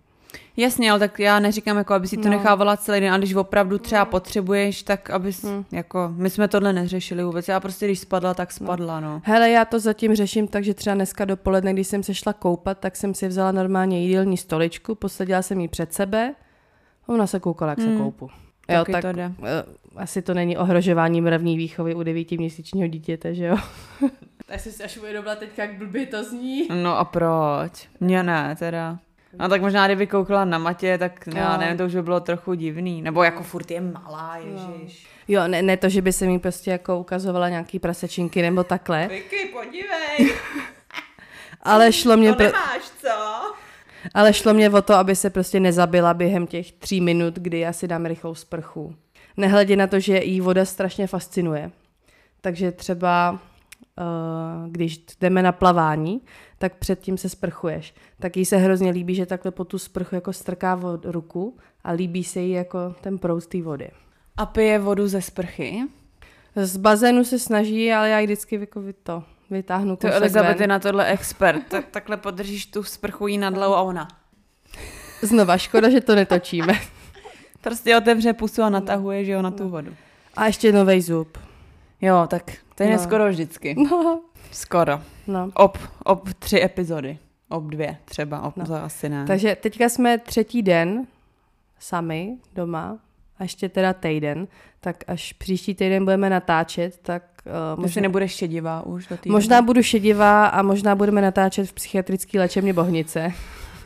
Jasně, 0.57 0.91
ale 0.91 0.99
tak 0.99 1.19
já 1.19 1.39
neříkám, 1.39 1.77
jako 1.77 1.93
aby 1.93 2.07
si 2.07 2.17
to 2.17 2.23
no. 2.23 2.29
nechávala 2.29 2.77
celý 2.77 2.99
den, 2.99 3.13
a 3.13 3.17
když 3.17 3.33
opravdu 3.33 3.77
třeba 3.77 4.05
potřebuješ, 4.05 4.83
tak 4.83 5.09
aby, 5.09 5.31
hmm. 5.43 5.65
jako, 5.71 6.13
my 6.15 6.29
jsme 6.29 6.47
tohle 6.47 6.73
neřešili 6.73 7.23
vůbec, 7.23 7.47
já 7.47 7.59
prostě 7.59 7.85
když 7.85 7.99
spadla, 7.99 8.33
tak 8.33 8.51
spadla, 8.51 8.99
no. 8.99 9.21
Hele, 9.23 9.49
já 9.49 9.65
to 9.65 9.79
zatím 9.79 10.15
řeším 10.15 10.47
tak, 10.47 10.63
že 10.63 10.73
třeba 10.73 10.93
dneska 10.93 11.25
dopoledne, 11.25 11.73
když 11.73 11.87
jsem 11.87 12.03
se 12.03 12.13
šla 12.13 12.33
koupat, 12.33 12.77
tak 12.79 12.95
jsem 12.95 13.13
si 13.13 13.27
vzala 13.27 13.51
normálně 13.51 14.03
jídelní 14.03 14.37
stoličku, 14.37 14.95
posadila 14.95 15.41
jsem 15.41 15.59
ji 15.59 15.67
před 15.67 15.93
sebe, 15.93 16.33
ona 17.07 17.27
se 17.27 17.39
koukala, 17.39 17.71
jak 17.71 17.79
hmm. 17.79 17.97
se 17.97 18.03
koupu. 18.03 18.29
Jo, 18.69 18.77
Taky 18.79 18.91
tak 18.91 19.01
to 19.01 19.11
jde. 19.11 19.27
uh, 19.27 19.45
asi 19.95 20.21
to 20.21 20.33
není 20.33 20.57
ohrožování 20.57 21.21
mravní 21.21 21.57
výchovy 21.57 21.95
u 21.95 22.03
devítiměsíčního 22.03 22.87
dítěte, 22.87 23.35
že 23.35 23.45
jo? 23.45 23.57
tak 24.45 24.59
jsem 24.59 24.71
si 24.71 24.83
až 24.83 24.97
uvědomila 24.97 25.35
teď, 25.35 25.57
jak 25.57 25.73
blbě 25.73 26.05
to 26.05 26.23
zní. 26.23 26.67
No 26.73 26.97
a 26.97 27.05
proč? 27.05 27.87
Mně 27.99 28.23
ne, 28.23 28.55
teda. 28.59 28.97
No 29.39 29.49
tak 29.49 29.61
možná, 29.61 29.85
kdyby 29.87 30.07
koukala 30.07 30.45
na 30.45 30.57
Matě, 30.57 30.97
tak 30.97 31.27
já 31.35 31.53
Jo. 31.53 31.59
nevím, 31.59 31.77
to 31.77 31.85
už 31.85 31.95
by 31.95 32.01
bylo 32.01 32.19
trochu 32.19 32.53
divný. 32.53 33.01
Nebo 33.01 33.23
jako 33.23 33.43
furt 33.43 33.71
je 33.71 33.81
malá, 33.81 34.37
ježiš. 34.37 35.07
Jo, 35.27 35.47
ne, 35.47 35.61
ne 35.61 35.77
to, 35.77 35.89
že 35.89 36.01
by 36.01 36.13
se 36.13 36.25
mi 36.25 36.39
prostě 36.39 36.71
jako 36.71 36.99
ukazovala 36.99 37.49
nějaký 37.49 37.79
prasečinky 37.79 38.41
nebo 38.41 38.63
takhle, 38.63 39.07
Vicky, 39.07 39.49
podívej, 39.53 40.33
ale 41.63 41.91
šlo 41.93 42.17
mě, 42.17 42.33
pro, 42.33 42.45
nemáš, 42.45 42.81
co? 43.01 43.07
Ale 44.13 44.33
šlo 44.33 44.53
mě 44.53 44.69
o 44.69 44.81
to, 44.81 44.93
aby 44.93 45.15
se 45.15 45.29
prostě 45.29 45.59
nezabila 45.59 46.13
během 46.13 46.47
těch 46.47 46.71
tří 46.71 47.01
minut, 47.01 47.35
kdy 47.35 47.59
já 47.59 47.73
si 47.73 47.87
dám 47.87 48.05
rychlou 48.05 48.35
sprchu. 48.35 48.95
Nehledě 49.37 49.75
na 49.75 49.87
to, 49.87 49.99
že 49.99 50.23
jí 50.23 50.41
voda 50.41 50.65
strašně 50.65 51.07
fascinuje. 51.07 51.71
Takže 52.41 52.71
třeba, 52.71 53.31
uh, 53.31 54.69
když 54.71 55.05
jdeme 55.21 55.43
na 55.43 55.51
plavání, 55.51 56.21
tak 56.57 56.75
předtím 56.75 57.17
se 57.17 57.29
sprchuješ. 57.29 57.93
Tak 58.19 58.37
jí 58.37 58.45
se 58.45 58.57
hrozně 58.57 58.91
líbí, 58.91 59.15
že 59.15 59.25
takhle 59.25 59.51
po 59.51 59.65
tu 59.65 59.79
sprchu 59.79 60.15
jako 60.15 60.33
strká 60.33 60.75
vod, 60.75 61.05
ruku 61.05 61.57
a 61.83 61.91
líbí 61.91 62.23
se 62.23 62.39
jí 62.39 62.51
jako 62.51 62.95
ten 63.01 63.17
proud 63.17 63.45
té 63.45 63.61
vody. 63.61 63.89
A 64.37 64.45
pije 64.45 64.79
vodu 64.79 65.07
ze 65.07 65.21
sprchy? 65.21 65.83
Z 66.55 66.77
bazénu 66.77 67.23
se 67.23 67.39
snaží, 67.39 67.93
ale 67.93 68.09
já 68.09 68.19
ji 68.19 68.27
vždycky 68.27 68.55
jako 68.55 68.81
to 69.03 69.23
vytáhnu 69.49 69.95
To 69.95 70.07
kousek 70.07 70.21
Elizabeth 70.21 70.57
ven. 70.57 70.61
je 70.61 70.67
na 70.67 70.79
tohle 70.79 71.05
expert. 71.07 71.67
Tak, 71.67 71.85
takhle 71.91 72.17
podržíš 72.17 72.65
tu 72.65 72.83
sprchu 72.83 73.27
jí 73.27 73.37
nad 73.37 73.53
hlavou 73.55 73.75
a 73.75 73.81
ona. 73.81 74.07
Znova, 75.21 75.57
škoda, 75.57 75.89
že 75.89 76.01
to 76.01 76.15
netočíme. 76.15 76.73
Prostě 77.61 77.97
otevře 77.97 78.33
pusu 78.33 78.63
a 78.63 78.69
natahuje, 78.69 79.25
že 79.25 79.31
jo, 79.31 79.41
na 79.41 79.51
tu 79.51 79.69
vodu. 79.69 79.95
A 80.35 80.45
ještě 80.45 80.71
nový 80.71 81.01
zub. 81.01 81.37
Jo, 82.01 82.25
tak 82.29 82.51
to 82.75 82.83
je 82.83 82.91
No. 82.91 82.99
skoro 82.99 83.29
vždycky. 83.29 83.75
No, 83.77 84.21
Skoro. 84.51 85.01
no. 85.27 85.49
Ob, 85.53 85.77
ob 86.03 86.33
tři 86.33 86.61
epizody. 86.63 87.17
Ob 87.49 87.63
dvě 87.63 87.97
třeba, 88.05 88.41
ob 88.41 88.57
No. 88.57 88.65
to 88.65 88.75
asi 88.75 89.09
ne. 89.09 89.25
Takže 89.27 89.55
teďka 89.55 89.89
jsme 89.89 90.17
třetí 90.17 90.61
den 90.61 91.07
sami 91.79 92.37
doma 92.55 92.97
a 93.39 93.43
ještě 93.43 93.69
teda 93.69 93.93
týden, 93.93 94.47
tak 94.79 95.03
až 95.07 95.33
příští 95.33 95.75
týden 95.75 96.03
budeme 96.03 96.29
natáčet, 96.29 96.99
tak 97.01 97.23
uh, 97.75 97.81
Možná, 97.81 98.01
nebudeš 98.01 98.31
šedivá 98.31 98.85
už 98.85 99.07
do 99.07 99.17
možná 99.25 99.61
budu 99.61 99.83
šedivá 99.83 100.47
a 100.47 100.61
možná 100.61 100.95
budeme 100.95 101.21
natáčet 101.21 101.69
v 101.69 101.73
psychiatrické 101.73 102.39
léčebně 102.39 102.73
Bohnice. 102.73 103.33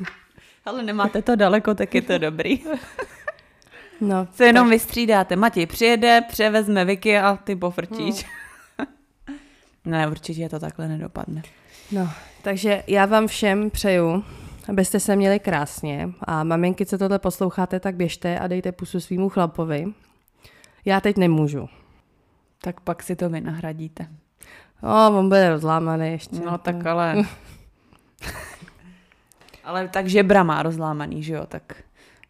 Ale 0.66 0.84
nemáte 0.84 1.22
to 1.22 1.36
daleko, 1.36 1.76
tak 1.76 1.95
je 1.95 2.02
to 2.02 2.18
dobrý. 2.18 2.60
No, 4.02 4.28
Se 4.34 4.45
jenom 4.45 4.70
vystřídáte. 4.70 5.36
Matěj 5.36 5.66
přijede, 5.66 6.22
převezme 6.30 6.86
Vicky 6.86 7.18
a 7.18 7.36
ty 7.43 7.56
pofrčíš. 7.56 8.26
ne, 9.86 10.08
určitě 10.08 10.49
to 10.49 10.60
takhle 10.60 10.88
nedopadne. 10.88 11.41
No, 11.91 12.10
takže 12.41 12.84
já 12.88 13.06
vám 13.06 13.28
všem 13.28 13.70
přeju, 13.70 14.24
abyste 14.70 14.99
se 14.99 15.16
měli 15.16 15.39
krásně. 15.39 16.09
A 16.22 16.43
maminky, 16.43 16.86
co 16.86 16.97
tohle 16.97 17.20
posloucháte, 17.20 17.80
tak 17.80 17.95
běžte 17.95 18.39
a 18.39 18.47
dejte 18.47 18.72
pusu 18.72 18.99
svýmu 18.99 19.30
chlapovi. 19.30 19.86
Já 20.86 21.01
teď 21.01 21.18
nemůžu. 21.18 21.70
Tak 22.62 22.80
pak 22.80 23.03
si 23.03 23.16
to 23.16 23.30
vy 23.30 23.41
nahradíte. 23.41 24.07
O, 24.84 25.18
on 25.18 25.30
bude 25.30 25.49
rozlámaný 25.49 26.12
ještě. 26.12 26.36
No 26.45 26.57
tak 26.57 26.86
ale... 26.86 27.16
ale 29.64 29.88
tak 29.88 30.07
žebra 30.07 30.43
má 30.43 30.64
rozlámaný, 30.64 31.24
že 31.24 31.34
jo, 31.34 31.45
tak... 31.45 31.84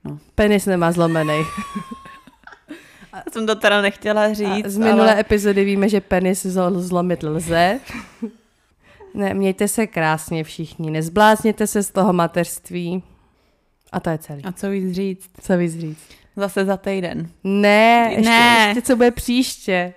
No. 0.04 0.20
Penis 0.36 0.66
nemá 0.66 0.92
zlomený. 0.92 1.44
Jsem 3.32 3.48
to 3.48 3.56
teda 3.56 3.82
nechtěla 3.82 4.34
říct. 4.34 4.66
A 4.66 4.70
z 4.70 4.78
minulé 4.78 5.12
ale... 5.12 5.20
epizody 5.20 5.66
víme, 5.66 5.90
že 5.90 6.02
penis 6.02 6.46
zlomit 6.46 7.24
lze. 7.24 7.80
ne, 9.14 9.34
mějte 9.34 9.68
se 9.68 9.88
krásně 9.88 10.44
všichni, 10.44 10.92
nezblázněte 10.92 11.68
se 11.68 11.84
z 11.84 11.92
toho 11.92 12.14
mateřství. 12.14 13.04
A 13.92 14.00
to 14.00 14.10
je 14.10 14.18
celý. 14.18 14.44
A 14.44 14.52
co 14.52 14.70
víc 14.70 14.96
říct? 14.96 15.30
Co 15.42 15.58
víc 15.58 15.80
říct? 15.80 16.10
Zase 16.36 16.66
za 16.66 16.78
týden. 16.78 17.30
Ne, 17.44 18.08
ještě, 18.12 18.30
ne. 18.30 18.66
ještě 18.68 18.82
co 18.82 18.96
bude 18.96 19.12
příště. 19.12 19.94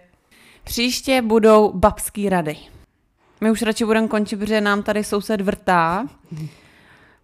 Příště 0.65 1.23
budou 1.23 1.73
babský 1.73 2.29
rady. 2.29 2.57
My 3.41 3.51
už 3.51 3.63
radši 3.63 3.85
budeme 3.85 4.09
končit, 4.09 4.37
protože 4.37 4.61
nám 4.61 4.83
tady 4.83 5.05
soused 5.05 5.41
vrtá. 5.41 6.07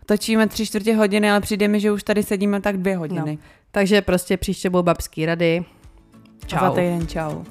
Točíme 0.07 0.47
tři 0.47 0.67
čtvrtě 0.67 0.97
hodiny, 0.97 1.31
ale 1.31 1.41
přijde 1.41 1.69
mi, 1.69 1.81
že 1.81 1.93
už 1.93 2.03
tady 2.03 2.23
sedíme 2.23 2.61
tak 2.61 2.77
dvě 2.77 2.97
hodiny. 2.97 3.33
No. 3.37 3.43
Takže 3.71 4.03
prostě 4.03 4.37
příště 4.37 4.71
budou 4.71 4.83
babský 4.83 5.27
rady. 5.27 5.65
Čau. 6.47 6.59
A 6.59 6.61
za 6.61 6.71
týden 6.71 7.09
čau. 7.09 7.45